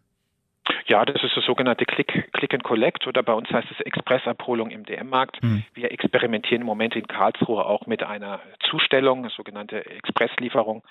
[0.87, 4.71] Ja, das ist das sogenannte Click, Click and Collect oder bei uns heißt es Expressabholung
[4.71, 5.43] im DM-Markt.
[5.43, 5.65] Mhm.
[5.75, 8.41] Wir experimentieren im Moment in Karlsruhe auch mit einer
[8.71, 10.83] Zustellung, sogenannte Expresslieferung.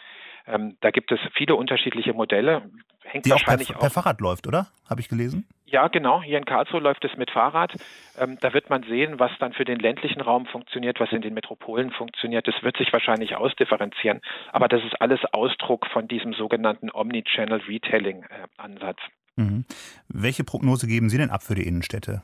[0.48, 2.70] Ähm, da gibt es viele unterschiedliche Modelle.
[3.04, 4.68] Hängt Die wahrscheinlich auch per, per Fahrrad läuft, oder?
[4.90, 5.48] Habe ich gelesen?
[5.66, 6.22] Ja, genau.
[6.22, 7.74] Hier in Karlsruhe läuft es mit Fahrrad.
[8.18, 11.34] Ähm, da wird man sehen, was dann für den ländlichen Raum funktioniert, was in den
[11.34, 12.48] Metropolen funktioniert.
[12.48, 14.22] Das wird sich wahrscheinlich ausdifferenzieren.
[14.52, 19.00] Aber das ist alles Ausdruck von diesem sogenannten Omnichannel Retailing-Ansatz.
[19.38, 19.66] Äh, mhm.
[20.08, 22.22] Welche Prognose geben Sie denn ab für die Innenstädte?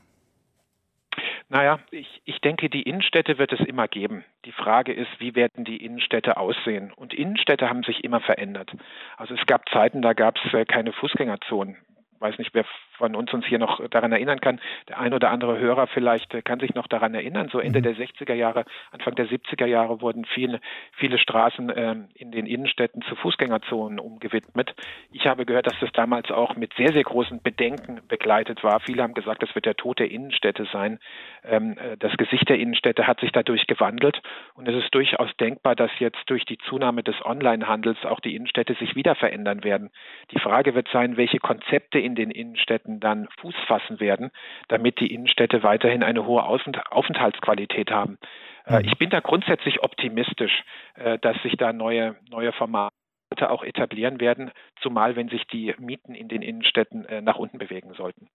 [1.52, 4.24] Naja, ich, ich denke, die Innenstädte wird es immer geben.
[4.46, 6.94] Die Frage ist, wie werden die Innenstädte aussehen?
[6.96, 8.72] Und Innenstädte haben sich immer verändert.
[9.18, 11.76] Also es gab Zeiten, da gab es äh, keine Fußgängerzonen
[12.22, 12.66] weiß nicht, wer
[12.98, 14.60] von uns uns hier noch daran erinnern kann.
[14.88, 17.50] Der ein oder andere Hörer vielleicht äh, kann sich noch daran erinnern.
[17.52, 17.84] So Ende mhm.
[17.84, 20.62] der 60er Jahre, Anfang der 70er Jahre wurden viele,
[20.94, 24.76] viele Straßen ähm, in den Innenstädten zu Fußgängerzonen umgewidmet.
[25.12, 28.80] Ich habe gehört, dass das damals auch mit sehr, sehr großen Bedenken begleitet war.
[28.82, 31.00] Viele haben gesagt, das wird der Tod der Innenstädte sein.
[31.44, 34.22] Ähm, äh, das Gesicht der Innenstädte hat sich dadurch gewandelt
[34.54, 38.76] und es ist durchaus denkbar, dass jetzt durch die Zunahme des Onlinehandels auch die Innenstädte
[38.76, 39.90] sich wieder verändern werden.
[40.32, 44.32] Die Frage wird sein, welche Konzepte in den Innenstädten dann Fuß fassen werden,
[44.68, 48.18] damit die Innenstädte weiterhin eine hohe Aufenthaltsqualität haben.
[48.66, 48.88] Äh, mhm.
[48.88, 50.64] Ich bin da grundsätzlich optimistisch,
[50.96, 52.92] äh, dass sich da neue, neue Formate
[53.40, 54.52] auch etablieren werden,
[54.82, 58.28] zumal wenn sich die Mieten in den Innenstädten äh, nach unten bewegen sollten.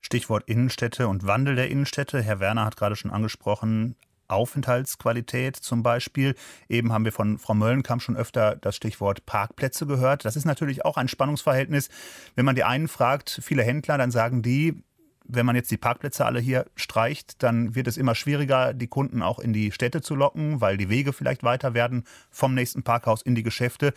[0.00, 2.20] Stichwort Innenstädte und Wandel der Innenstädte.
[2.22, 3.96] Herr Werner hat gerade schon angesprochen,
[4.32, 6.34] Aufenthaltsqualität zum Beispiel.
[6.68, 10.24] Eben haben wir von Frau Möllenkamp schon öfter das Stichwort Parkplätze gehört.
[10.24, 11.88] Das ist natürlich auch ein Spannungsverhältnis.
[12.34, 14.82] Wenn man die einen fragt, viele Händler, dann sagen die,
[15.24, 19.22] wenn man jetzt die Parkplätze alle hier streicht, dann wird es immer schwieriger, die Kunden
[19.22, 23.22] auch in die Städte zu locken, weil die Wege vielleicht weiter werden vom nächsten Parkhaus
[23.22, 23.92] in die Geschäfte.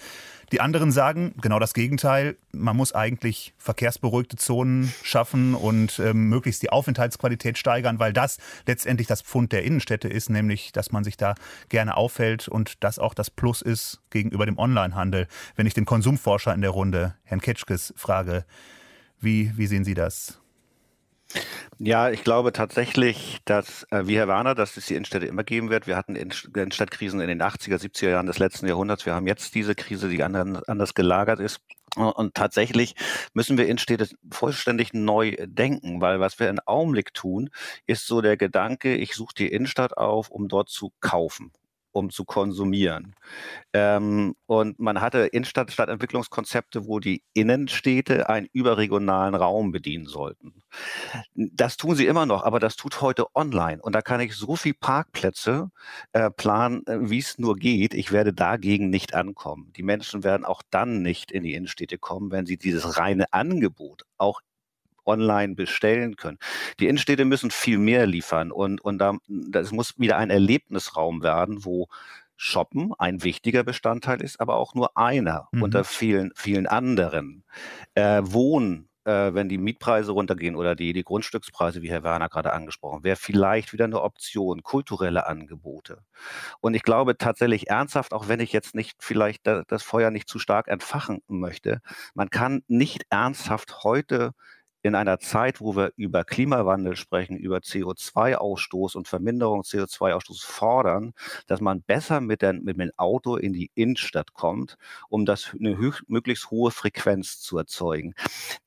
[0.51, 2.37] Die anderen sagen genau das Gegenteil.
[2.51, 9.07] Man muss eigentlich verkehrsberuhigte Zonen schaffen und ähm, möglichst die Aufenthaltsqualität steigern, weil das letztendlich
[9.07, 11.35] das Pfund der Innenstädte ist, nämlich dass man sich da
[11.69, 15.27] gerne auffällt und das auch das Plus ist gegenüber dem Onlinehandel.
[15.55, 18.45] Wenn ich den Konsumforscher in der Runde, Herrn Ketschkes, frage,
[19.19, 20.39] wie, wie sehen Sie das?
[21.77, 25.69] Ja, ich glaube tatsächlich, dass, äh, wie Herr Warner, dass es die Innenstädte immer geben
[25.69, 25.87] wird.
[25.87, 29.05] Wir hatten Innenstadtkrisen in den 80er, 70er Jahren des letzten Jahrhunderts.
[29.05, 31.59] Wir haben jetzt diese Krise, die anders gelagert ist.
[31.95, 32.95] Und tatsächlich
[33.33, 37.49] müssen wir Innenstädte vollständig neu denken, weil was wir im Augenblick tun,
[37.85, 41.51] ist so der Gedanke, ich suche die Innenstadt auf, um dort zu kaufen
[41.95, 43.15] um zu konsumieren.
[43.73, 50.61] Ähm, und man hatte Innenstadt Stadtentwicklungskonzepte, wo die Innenstädte einen überregionalen Raum bedienen sollten.
[51.33, 53.81] Das tun sie immer noch, aber das tut heute online.
[53.81, 55.71] Und da kann ich so viel Parkplätze
[56.11, 57.93] äh, planen, äh, wie es nur geht.
[57.93, 59.71] Ich werde dagegen nicht ankommen.
[59.77, 64.03] Die Menschen werden auch dann nicht in die Innenstädte kommen, wenn sie dieses reine Angebot
[64.17, 64.41] auch
[65.05, 66.37] online bestellen können.
[66.79, 71.65] Die Innenstädte müssen viel mehr liefern und, und da, das muss wieder ein Erlebnisraum werden,
[71.65, 71.87] wo
[72.37, 75.63] Shoppen ein wichtiger Bestandteil ist, aber auch nur einer mhm.
[75.63, 77.43] unter vielen, vielen anderen.
[77.93, 82.51] Äh, Wohnen, äh, wenn die Mietpreise runtergehen oder die, die Grundstückspreise, wie Herr Werner gerade
[82.51, 85.99] angesprochen, wäre vielleicht wieder eine Option, kulturelle Angebote.
[86.59, 90.39] Und ich glaube tatsächlich ernsthaft, auch wenn ich jetzt nicht vielleicht das Feuer nicht zu
[90.39, 91.81] stark entfachen möchte,
[92.15, 94.31] man kann nicht ernsthaft heute
[94.85, 101.13] in einer Zeit, wo wir über Klimawandel sprechen, über CO2-Ausstoß und Verminderung CO2-Ausstoß fordern,
[101.47, 104.77] dass man besser mit, der, mit dem Auto in die Innenstadt kommt,
[105.09, 105.75] um das eine
[106.05, 108.13] möglichst hohe Frequenz zu erzeugen.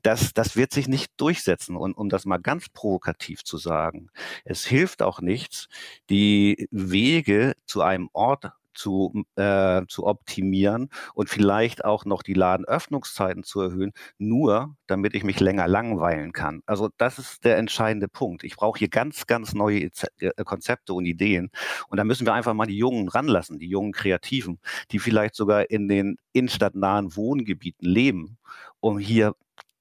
[0.03, 1.77] Das, das wird sich nicht durchsetzen.
[1.77, 4.11] Und um das mal ganz provokativ zu sagen,
[4.45, 5.69] es hilft auch nichts,
[6.11, 13.43] die Wege zu einem Ort zu, äh, zu optimieren und vielleicht auch noch die Ladenöffnungszeiten
[13.43, 16.63] zu erhöhen, nur damit ich mich länger langweilen kann.
[16.67, 18.45] Also das ist der entscheidende Punkt.
[18.45, 19.91] Ich brauche hier ganz, ganz neue
[20.21, 21.51] äh, Konzepte und Ideen.
[21.89, 24.61] Und da müssen wir einfach mal die Jungen ranlassen, die jungen Kreativen,
[24.91, 28.39] die vielleicht sogar in den innenstadtnahen Wohngebieten leben,
[28.81, 29.35] um hier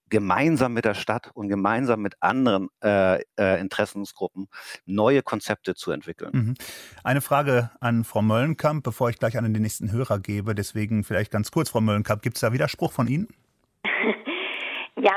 [0.10, 4.48] gemeinsam mit der Stadt und gemeinsam mit anderen äh, äh, Interessensgruppen
[4.86, 6.32] neue Konzepte zu entwickeln.
[6.34, 6.54] Mhm.
[7.04, 10.56] Eine Frage an Frau Möllenkamp, bevor ich gleich an den nächsten Hörer gebe.
[10.56, 13.28] Deswegen vielleicht ganz kurz, Frau Möllenkamp, gibt es da Widerspruch von Ihnen?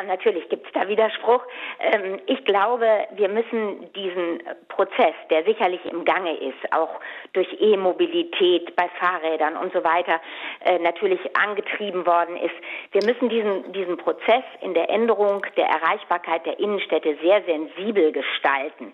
[0.07, 1.43] Natürlich gibt es da Widerspruch.
[1.79, 7.01] Ähm, ich glaube, wir müssen diesen Prozess, der sicherlich im Gange ist, auch
[7.33, 10.21] durch E-Mobilität bei Fahrrädern und so weiter,
[10.65, 12.55] äh, natürlich angetrieben worden ist.
[12.93, 18.93] Wir müssen diesen, diesen Prozess in der Änderung der Erreichbarkeit der Innenstädte sehr sensibel gestalten.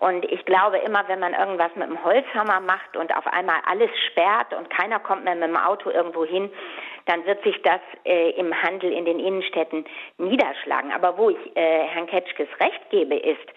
[0.00, 3.90] Und ich glaube immer, wenn man irgendwas mit dem Holzhammer macht und auf einmal alles
[4.10, 6.50] sperrt und keiner kommt mehr mit dem Auto irgendwo hin,
[7.10, 9.84] dann wird sich das äh, im Handel in den Innenstädten
[10.18, 10.92] niederschlagen.
[10.92, 13.48] Aber wo ich äh, Herrn Ketschkes recht gebe, ist,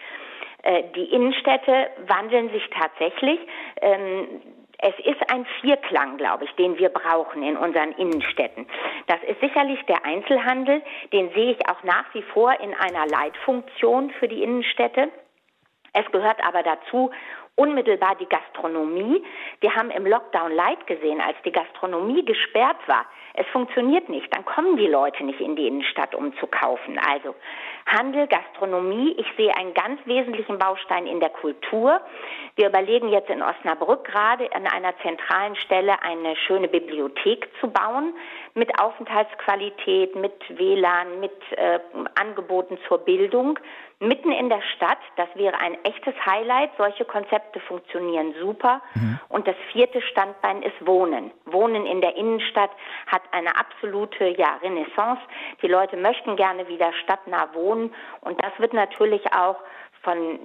[0.64, 3.38] äh, die Innenstädte wandeln sich tatsächlich.
[3.80, 4.42] Ähm,
[4.78, 8.66] es ist ein Vierklang, glaube ich, den wir brauchen in unseren Innenstädten.
[9.06, 10.82] Das ist sicherlich der Einzelhandel,
[11.12, 15.10] den sehe ich auch nach wie vor in einer Leitfunktion für die Innenstädte.
[15.92, 17.12] Es gehört aber dazu
[17.56, 19.22] unmittelbar die Gastronomie.
[19.60, 23.06] Wir haben im Lockdown Light gesehen, als die Gastronomie gesperrt war.
[23.36, 24.32] Es funktioniert nicht.
[24.34, 26.98] Dann kommen die Leute nicht in die Innenstadt, um zu kaufen.
[26.98, 27.34] Also
[27.86, 29.14] Handel, Gastronomie.
[29.18, 32.00] Ich sehe einen ganz wesentlichen Baustein in der Kultur.
[32.54, 38.14] Wir überlegen jetzt in Osnabrück gerade an einer zentralen Stelle eine schöne Bibliothek zu bauen
[38.54, 41.80] mit Aufenthaltsqualität, mit WLAN, mit äh,
[42.14, 43.58] Angeboten zur Bildung
[44.00, 44.98] mitten in der Stadt.
[45.16, 46.70] Das wäre ein echtes Highlight.
[46.76, 48.80] Solche Konzepte funktionieren super.
[48.94, 49.18] Mhm.
[49.28, 51.30] Und das vierte Standbein ist Wohnen.
[51.46, 52.70] Wohnen in der Innenstadt
[53.06, 55.20] hat eine absolute ja, Renaissance.
[55.62, 57.94] Die Leute möchten gerne wieder stadtnah wohnen.
[58.20, 59.56] Und das wird natürlich auch
[60.04, 60.38] von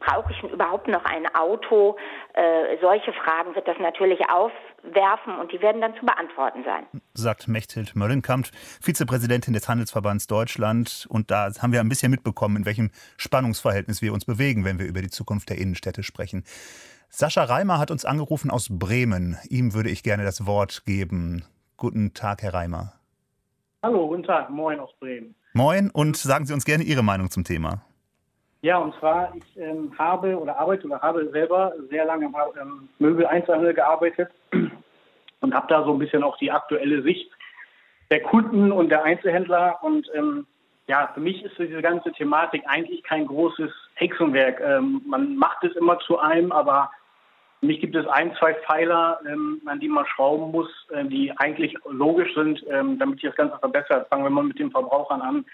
[0.00, 1.96] brauche ich überhaupt noch ein Auto?
[2.32, 6.86] Äh, solche Fragen wird das natürlich aufwerfen und die werden dann zu beantworten sein.
[7.14, 8.48] Sagt Mechthild Möllenkamp,
[8.80, 11.06] Vizepräsidentin des Handelsverbands Deutschland.
[11.08, 14.86] Und da haben wir ein bisschen mitbekommen, in welchem Spannungsverhältnis wir uns bewegen, wenn wir
[14.86, 16.44] über die Zukunft der Innenstädte sprechen.
[17.10, 19.36] Sascha Reimer hat uns angerufen aus Bremen.
[19.50, 21.44] Ihm würde ich gerne das Wort geben.
[21.82, 22.92] Guten Tag, Herr Reimer.
[23.82, 24.50] Hallo, guten Tag.
[24.50, 25.34] Moin aus Bremen.
[25.52, 27.82] Moin und sagen Sie uns gerne Ihre Meinung zum Thema.
[28.60, 32.88] Ja, und zwar, ich ähm, habe oder arbeite oder habe selber sehr lange im ähm,
[33.00, 34.30] Möbel-Einzelhandel gearbeitet
[35.40, 37.28] und habe da so ein bisschen auch die aktuelle Sicht
[38.12, 39.82] der Kunden und der Einzelhändler.
[39.82, 40.46] Und ähm,
[40.86, 44.60] ja, für mich ist diese ganze Thematik eigentlich kein großes Hexenwerk.
[44.60, 46.92] Ähm, man macht es immer zu einem, aber
[47.62, 51.30] für mich gibt es ein, zwei Pfeiler, ähm, an die man schrauben muss, äh, die
[51.38, 54.08] eigentlich logisch sind, ähm, damit sich das Ganze verbessert.
[54.08, 55.44] Fangen wir mal mit den Verbrauchern an.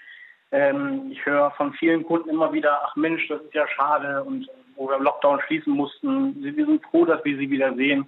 [0.51, 4.49] Ähm, ich höre von vielen Kunden immer wieder, ach Mensch, das ist ja schade und
[4.75, 8.07] wo wir im Lockdown schließen mussten, wir sind froh, dass wir sie wieder sehen.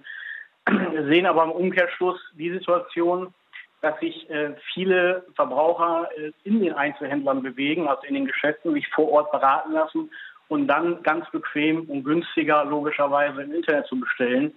[0.66, 3.34] Wir sehen aber im Umkehrschluss die Situation,
[3.82, 8.88] dass sich äh, viele Verbraucher äh, in den Einzelhändlern bewegen, also in den Geschäften, sich
[8.88, 10.10] vor Ort beraten lassen
[10.52, 14.52] und dann ganz bequem und günstiger logischerweise im Internet zu bestellen.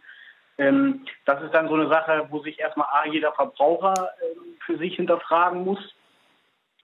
[0.57, 4.35] Ähm, das ist dann so eine Sache, wo sich erstmal A, jeder Verbraucher äh,
[4.65, 5.79] für sich hinterfragen muss.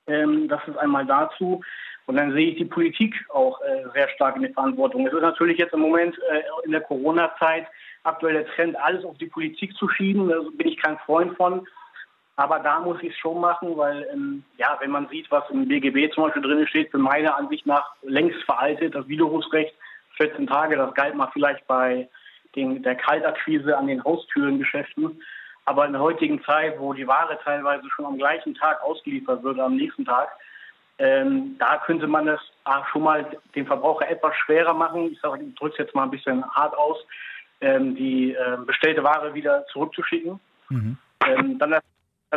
[0.07, 1.62] Ähm, das ist einmal dazu.
[2.05, 5.05] Und dann sehe ich die Politik auch äh, sehr stark in der Verantwortung.
[5.05, 7.68] Es ist natürlich jetzt im Moment äh, in der Corona-Zeit
[8.03, 10.30] aktuell der Trend, alles auf die Politik zu schieben.
[10.30, 11.68] Da bin ich kein Freund von.
[12.36, 15.68] Aber da muss ich es schon machen, weil, ähm, ja, wenn man sieht, was im
[15.68, 19.74] BGB zum Beispiel drin steht, für meiner Ansicht nach längst veraltet, das Widerrufsrecht,
[20.18, 22.08] 14 Tage, das galt mal vielleicht bei
[22.56, 25.22] den, der Kaltakquise an den Haustürengeschäften.
[25.66, 29.60] Aber in der heutigen Zeit, wo die Ware teilweise schon am gleichen Tag ausgeliefert wird,
[29.60, 30.30] am nächsten Tag,
[30.98, 32.40] ähm, da könnte man das
[32.92, 33.26] schon mal
[33.56, 35.12] dem Verbraucher etwas schwerer machen.
[35.12, 36.98] Ich sage, ich drücke es jetzt mal ein bisschen hart aus,
[37.62, 40.40] ähm, die äh, bestellte Ware wieder zurückzuschicken.
[40.70, 40.98] Mhm.
[41.28, 41.84] Ähm, dann, dass,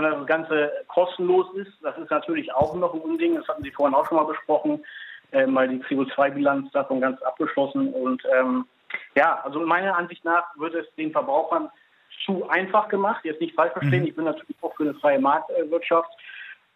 [0.03, 3.37] dann das Ganze kostenlos ist, das ist natürlich auch noch ein Unding.
[3.37, 4.85] Das hatten Sie vorhin auch schon mal besprochen,
[5.31, 7.93] äh, weil die CO2-Bilanz davon ganz abgeschlossen.
[7.95, 8.67] Und ähm,
[9.15, 11.71] ja, also meiner Ansicht nach wird es den Verbrauchern
[12.25, 13.25] zu einfach gemacht.
[13.25, 14.09] Jetzt nicht falsch verstehen, mhm.
[14.09, 16.11] ich bin natürlich auch für eine freie Marktwirtschaft.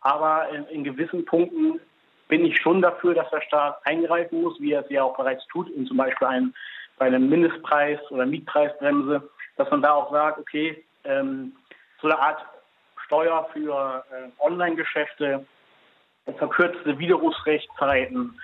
[0.00, 1.80] Aber in, in, gewissen Punkten
[2.28, 5.44] bin ich schon dafür, dass der Staat eingreifen muss, wie er es ja auch bereits
[5.48, 6.54] tut, in zum Beispiel einem,
[6.98, 11.52] bei einem Mindestpreis oder Mietpreisbremse, dass man da auch sagt, okay, ähm,
[12.00, 12.38] so eine Art
[13.08, 15.44] Steuer für äh, Online-Geschäfte,
[16.36, 18.38] verkürzte Widerrufsrechtszeiten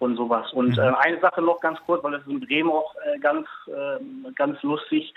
[0.00, 0.52] und sowas.
[0.52, 0.82] Und mhm.
[0.82, 4.26] äh, eine Sache noch ganz kurz, weil das ist in Bremen auch äh, ganz, ähm,
[4.34, 5.14] ganz lustig,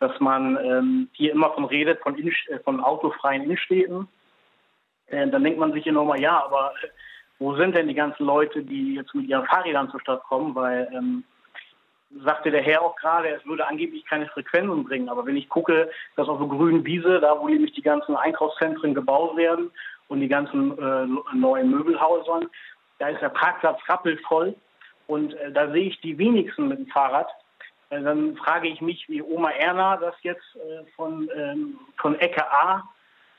[0.00, 4.08] dass man ähm, hier immer von redet, von, in, äh, von autofreien Innenstädten.
[5.06, 6.88] Äh, dann denkt man sich immer mal, ja, aber äh,
[7.38, 10.54] wo sind denn die ganzen Leute, die jetzt mit ihren Fahrrädern zur Stadt kommen?
[10.54, 11.24] Weil, ähm,
[12.22, 15.08] sagte der Herr auch gerade, es würde angeblich keine Frequenzen bringen.
[15.08, 18.94] Aber wenn ich gucke, dass auf der grünen Wiese, da wo nämlich die ganzen Einkaufszentren
[18.94, 19.70] gebaut werden
[20.08, 22.48] und die ganzen äh, neuen Möbelhäusern,
[22.98, 24.54] da ist der Parkplatz rappelvoll.
[25.06, 27.28] Und äh, da sehe ich die wenigsten mit dem Fahrrad.
[27.90, 32.44] Äh, dann frage ich mich, wie Oma Erna das jetzt äh, von, ähm, von Ecke
[32.50, 32.88] A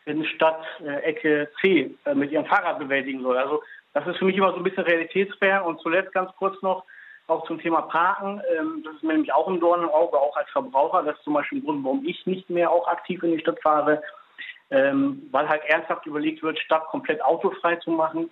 [0.06, 3.38] in Stadt äh, Ecke C mit ihrem Fahrrad bewältigen soll.
[3.38, 3.64] Also
[3.94, 5.64] das ist für mich immer so ein bisschen realitätsfern.
[5.64, 6.84] Und zuletzt ganz kurz noch
[7.28, 8.42] auch zum Thema Parken.
[8.56, 11.04] Ähm, das ist mir nämlich auch ein Dorn im Auge, auch als Verbraucher.
[11.04, 13.62] Das ist zum Beispiel ein Grund, warum ich nicht mehr auch aktiv in die Stadt
[13.62, 14.02] fahre,
[14.70, 18.30] ähm, weil halt ernsthaft überlegt wird, Stadt komplett autofrei zu machen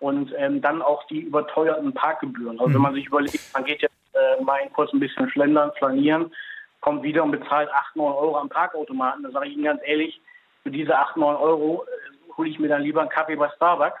[0.00, 2.58] und ähm, dann auch die überteuerten Parkgebühren.
[2.58, 2.74] Also mhm.
[2.74, 6.32] wenn man sich überlegt, man geht jetzt äh, mal kurz ein bisschen schlendern, flanieren,
[6.80, 9.22] kommt wieder und bezahlt 8, 9 Euro am Parkautomaten.
[9.22, 10.20] Da sage ich Ihnen ganz ehrlich,
[10.62, 14.00] für diese 8, 9 Euro äh, hole ich mir dann lieber einen Kaffee bei Starbucks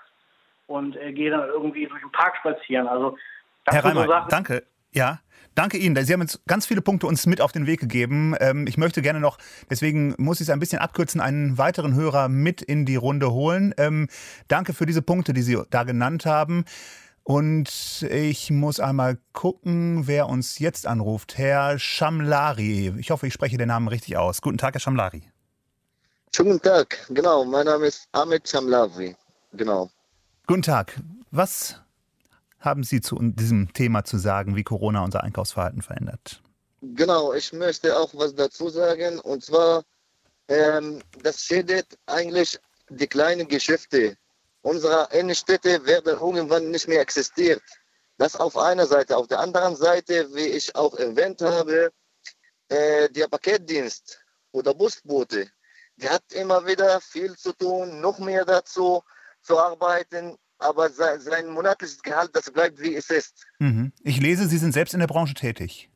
[0.66, 2.88] und äh, gehe dann irgendwie durch den Park spazieren.
[2.88, 3.16] Also
[3.64, 4.64] das Herr Reimer, so danke.
[4.92, 5.20] Ja,
[5.54, 6.04] danke Ihnen.
[6.04, 8.34] Sie haben jetzt ganz viele Punkte uns mit auf den Weg gegeben.
[8.40, 9.38] Ähm, ich möchte gerne noch,
[9.70, 13.74] deswegen muss ich es ein bisschen abkürzen, einen weiteren Hörer mit in die Runde holen.
[13.78, 14.08] Ähm,
[14.48, 16.64] danke für diese Punkte, die Sie da genannt haben.
[17.24, 21.38] Und ich muss einmal gucken, wer uns jetzt anruft.
[21.38, 22.92] Herr Shamlari.
[22.98, 24.42] Ich hoffe, ich spreche den Namen richtig aus.
[24.42, 25.22] Guten Tag, Herr Shamlari.
[26.34, 26.98] Schönen guten Tag.
[27.10, 29.14] Genau, mein Name ist Ahmed Shamlari.
[29.52, 29.90] Genau.
[30.46, 30.98] Guten Tag.
[31.30, 31.81] Was
[32.62, 36.40] haben Sie zu diesem Thema zu sagen, wie Corona unser Einkaufsverhalten verändert?
[36.80, 39.18] Genau, ich möchte auch was dazu sagen.
[39.20, 39.84] Und zwar,
[40.48, 42.58] ähm, das schädigt eigentlich
[42.88, 44.16] die kleinen Geschäfte.
[44.62, 47.60] Unsere Innenstädte werden irgendwann nicht mehr existieren.
[48.18, 49.16] Das auf einer Seite.
[49.16, 51.92] Auf der anderen Seite, wie ich auch erwähnt habe,
[52.68, 54.20] äh, der Paketdienst
[54.52, 55.50] oder Busbote,
[55.96, 59.02] der hat immer wieder viel zu tun, noch mehr dazu
[59.42, 63.46] zu arbeiten aber sein, monatliches Gehalt, das bleibt wie es ist.
[63.58, 63.92] Mhm.
[64.02, 65.90] Ich lese, Sie sind selbst in der Branche tätig.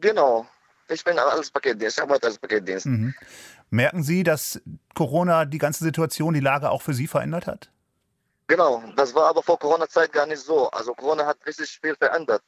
[0.00, 0.46] Genau.
[0.88, 2.86] Ich bin als Paketdienst, ich arbeite als Paketdienst.
[2.86, 3.14] Mhm.
[3.70, 4.60] Merken Sie, dass
[4.94, 7.70] Corona die ganze Situation, die Lage auch für Sie verändert hat?
[8.46, 10.70] Genau, das war aber vor Corona-Zeit gar nicht so.
[10.70, 12.42] Also Corona hat richtig viel verändert.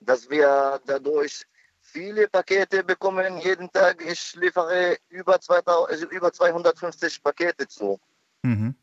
[0.00, 1.46] Dass wir dadurch
[1.80, 3.38] viele Pakete bekommen.
[3.38, 8.00] Jeden Tag, ich liefere über, 2000, also über 250 Pakete zu.
[8.42, 8.74] Mhm.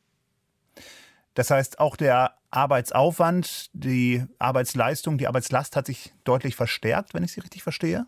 [1.34, 7.34] Das heißt, auch der Arbeitsaufwand, die Arbeitsleistung, die Arbeitslast hat sich deutlich verstärkt, wenn ich
[7.34, 8.06] Sie richtig verstehe?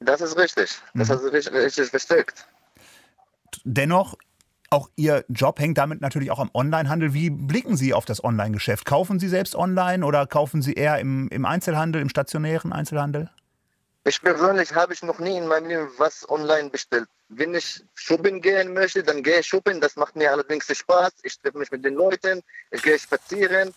[0.00, 0.70] Das ist richtig.
[0.94, 1.12] Das mhm.
[1.12, 2.46] hat sich richtig, richtig verstärkt.
[3.64, 4.16] Dennoch,
[4.70, 7.12] Auch Ihr Job hängt damit natürlich auch am Onlinehandel.
[7.12, 8.86] Wie blicken Sie auf das Online-Geschäft?
[8.86, 13.28] Kaufen Sie selbst online oder kaufen Sie eher im, im Einzelhandel, im stationären Einzelhandel?
[14.04, 17.08] Ich persönlich habe ich noch nie in meinem Leben was online bestellt.
[17.28, 19.80] Wenn ich shoppen gehen möchte, dann gehe ich shoppen.
[19.80, 21.12] Das macht mir allerdings Spaß.
[21.22, 22.42] Ich treffe mich mit den Leuten,
[22.72, 23.72] ich gehe spazieren.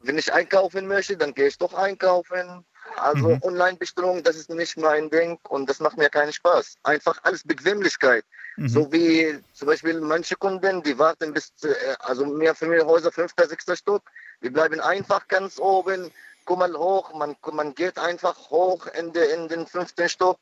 [0.00, 2.64] Wenn ich einkaufen möchte, dann gehe ich doch einkaufen.
[2.96, 3.40] Also mhm.
[3.42, 6.76] Online-Bestellung, das ist nicht mein Ding und das macht mir keinen Spaß.
[6.82, 8.24] Einfach alles Bequemlichkeit.
[8.56, 8.68] Mhm.
[8.68, 13.74] So wie zum Beispiel manche Kunden, die warten bis, äh, also mehr Familienhäuser, fünfter, sechster
[13.74, 14.02] Stock.
[14.40, 16.10] Wir bleiben einfach ganz oben,
[16.50, 20.38] mal hoch, man, man geht einfach hoch in, de, in den fünften Stock.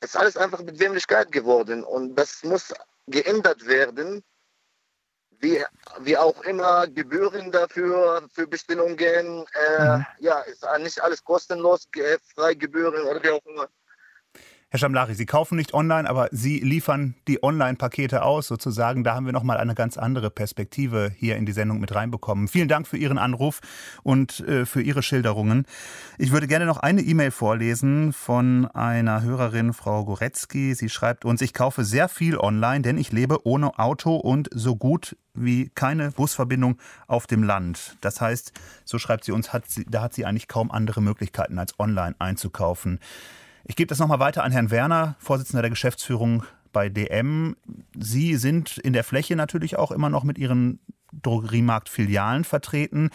[0.00, 2.72] Es ist alles einfach Bequemlichkeit geworden und das muss
[3.06, 4.22] geändert werden
[5.40, 5.64] wie,
[6.00, 9.46] wie auch immer Gebühren dafür für Bestellungen.
[9.54, 10.06] Äh, mhm.
[10.20, 11.88] Ja, ist nicht alles kostenlos,
[12.34, 13.68] frei Gebühren oder wie auch immer.
[14.70, 19.02] Herr Schamlari, Sie kaufen nicht online, aber Sie liefern die Online-Pakete aus, sozusagen.
[19.02, 22.48] Da haben wir nochmal eine ganz andere Perspektive hier in die Sendung mit reinbekommen.
[22.48, 23.60] Vielen Dank für Ihren Anruf
[24.02, 25.64] und äh, für Ihre Schilderungen.
[26.18, 30.74] Ich würde gerne noch eine E-Mail vorlesen von einer Hörerin, Frau Goretzky.
[30.74, 34.76] Sie schreibt uns, ich kaufe sehr viel online, denn ich lebe ohne Auto und so
[34.76, 36.76] gut wie keine Busverbindung
[37.06, 37.96] auf dem Land.
[38.02, 38.52] Das heißt,
[38.84, 42.16] so schreibt sie uns, hat sie, da hat sie eigentlich kaum andere Möglichkeiten, als online
[42.18, 42.98] einzukaufen.
[43.64, 47.56] Ich gebe das nochmal weiter an Herrn Werner, Vorsitzender der Geschäftsführung bei DM.
[47.98, 50.80] Sie sind in der Fläche natürlich auch immer noch mit Ihren
[51.12, 53.10] Drogeriemarkt-Filialen vertreten.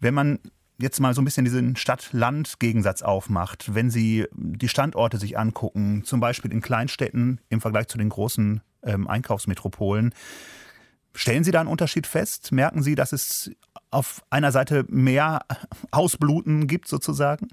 [0.00, 0.38] Wenn man
[0.78, 6.20] jetzt mal so ein bisschen diesen Stadt-Land-Gegensatz aufmacht, wenn Sie die Standorte sich angucken, zum
[6.20, 10.14] Beispiel in Kleinstädten im Vergleich zu den großen ähm, Einkaufsmetropolen,
[11.14, 12.52] stellen Sie da einen Unterschied fest?
[12.52, 13.50] Merken Sie, dass es
[13.90, 15.44] auf einer Seite mehr
[15.90, 17.48] Ausbluten gibt sozusagen?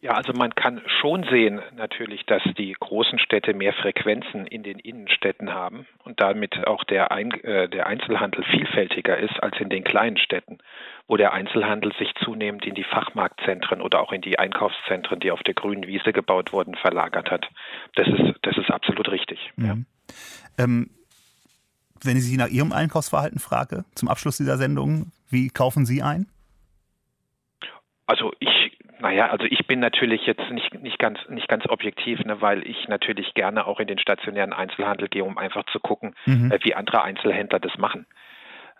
[0.00, 4.78] Ja, also man kann schon sehen natürlich, dass die großen Städte mehr Frequenzen in den
[4.78, 9.82] Innenstädten haben und damit auch der, Ein äh, der Einzelhandel vielfältiger ist als in den
[9.82, 10.58] kleinen Städten,
[11.08, 15.42] wo der Einzelhandel sich zunehmend in die Fachmarktzentren oder auch in die Einkaufszentren, die auf
[15.42, 17.48] der grünen Wiese gebaut wurden, verlagert hat.
[17.96, 19.50] Das ist, das ist absolut richtig.
[19.56, 19.66] Mhm.
[19.66, 20.64] Ja.
[20.64, 20.90] Ähm,
[22.04, 26.28] wenn ich Sie nach Ihrem Einkaufsverhalten frage, zum Abschluss dieser Sendung, wie kaufen Sie ein?
[28.06, 28.67] Also ich
[29.00, 32.88] naja, also ich bin natürlich jetzt nicht, nicht, ganz, nicht ganz objektiv, ne, weil ich
[32.88, 36.50] natürlich gerne auch in den stationären Einzelhandel gehe, um einfach zu gucken, mhm.
[36.52, 38.06] äh, wie andere Einzelhändler das machen.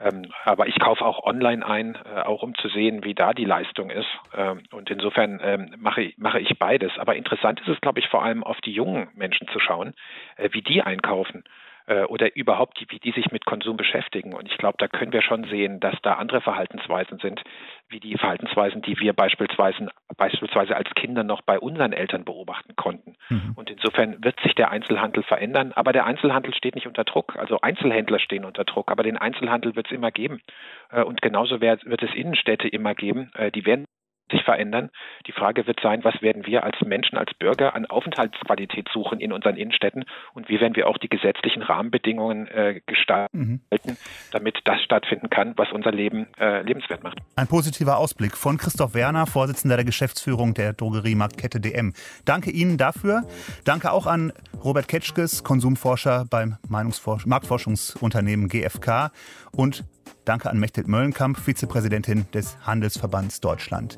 [0.00, 3.44] Ähm, aber ich kaufe auch online ein, äh, auch um zu sehen, wie da die
[3.44, 4.08] Leistung ist.
[4.36, 6.92] Ähm, und insofern ähm, mache, mache ich beides.
[6.98, 9.94] Aber interessant ist es, glaube ich, vor allem auf die jungen Menschen zu schauen,
[10.36, 11.44] äh, wie die einkaufen.
[11.88, 14.34] Äh, oder überhaupt, die, wie die sich mit Konsum beschäftigen.
[14.34, 17.42] Und ich glaube, da können wir schon sehen, dass da andere Verhaltensweisen sind,
[17.88, 19.88] wie die Verhaltensweisen, die wir beispielsweise,
[20.18, 23.16] beispielsweise als Kinder noch bei unseren Eltern beobachten konnten.
[23.30, 23.54] Mhm.
[23.56, 27.36] Und insofern wird sich der Einzelhandel verändern, aber der Einzelhandel steht nicht unter Druck.
[27.36, 30.42] Also Einzelhändler stehen unter Druck, aber den Einzelhandel wird es immer geben.
[30.90, 33.30] Äh, und genauso wird es Innenstädte immer geben.
[33.34, 33.86] Äh, die werden
[34.30, 34.90] sich verändern.
[35.26, 39.32] Die Frage wird sein, was werden wir als Menschen, als Bürger an Aufenthaltsqualität suchen in
[39.32, 43.38] unseren Innenstädten und wie werden wir auch die gesetzlichen Rahmenbedingungen äh, gestalten,
[43.70, 43.96] mhm.
[44.32, 47.18] damit das stattfinden kann, was unser Leben äh, lebenswert macht.
[47.36, 51.92] Ein positiver Ausblick von Christoph Werner, Vorsitzender der Geschäftsführung der Drogeriemarktkette DM.
[52.24, 53.22] Danke Ihnen dafür.
[53.64, 54.32] Danke auch an
[54.64, 59.10] Robert Ketschkes, Konsumforscher beim Marktforschungsunternehmen GfK
[59.52, 59.84] und
[60.24, 63.96] Danke an Mechthild Möllenkamp, Vizepräsidentin des Handelsverbands Deutschland.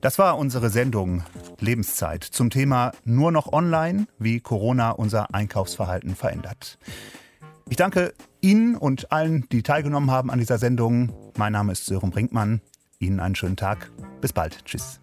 [0.00, 1.24] Das war unsere Sendung
[1.60, 6.78] Lebenszeit zum Thema Nur noch online, wie Corona unser Einkaufsverhalten verändert.
[7.68, 11.12] Ich danke Ihnen und allen, die teilgenommen haben an dieser Sendung.
[11.36, 12.60] Mein Name ist Sören Brinkmann.
[12.98, 13.90] Ihnen einen schönen Tag.
[14.20, 14.64] Bis bald.
[14.64, 15.00] Tschüss.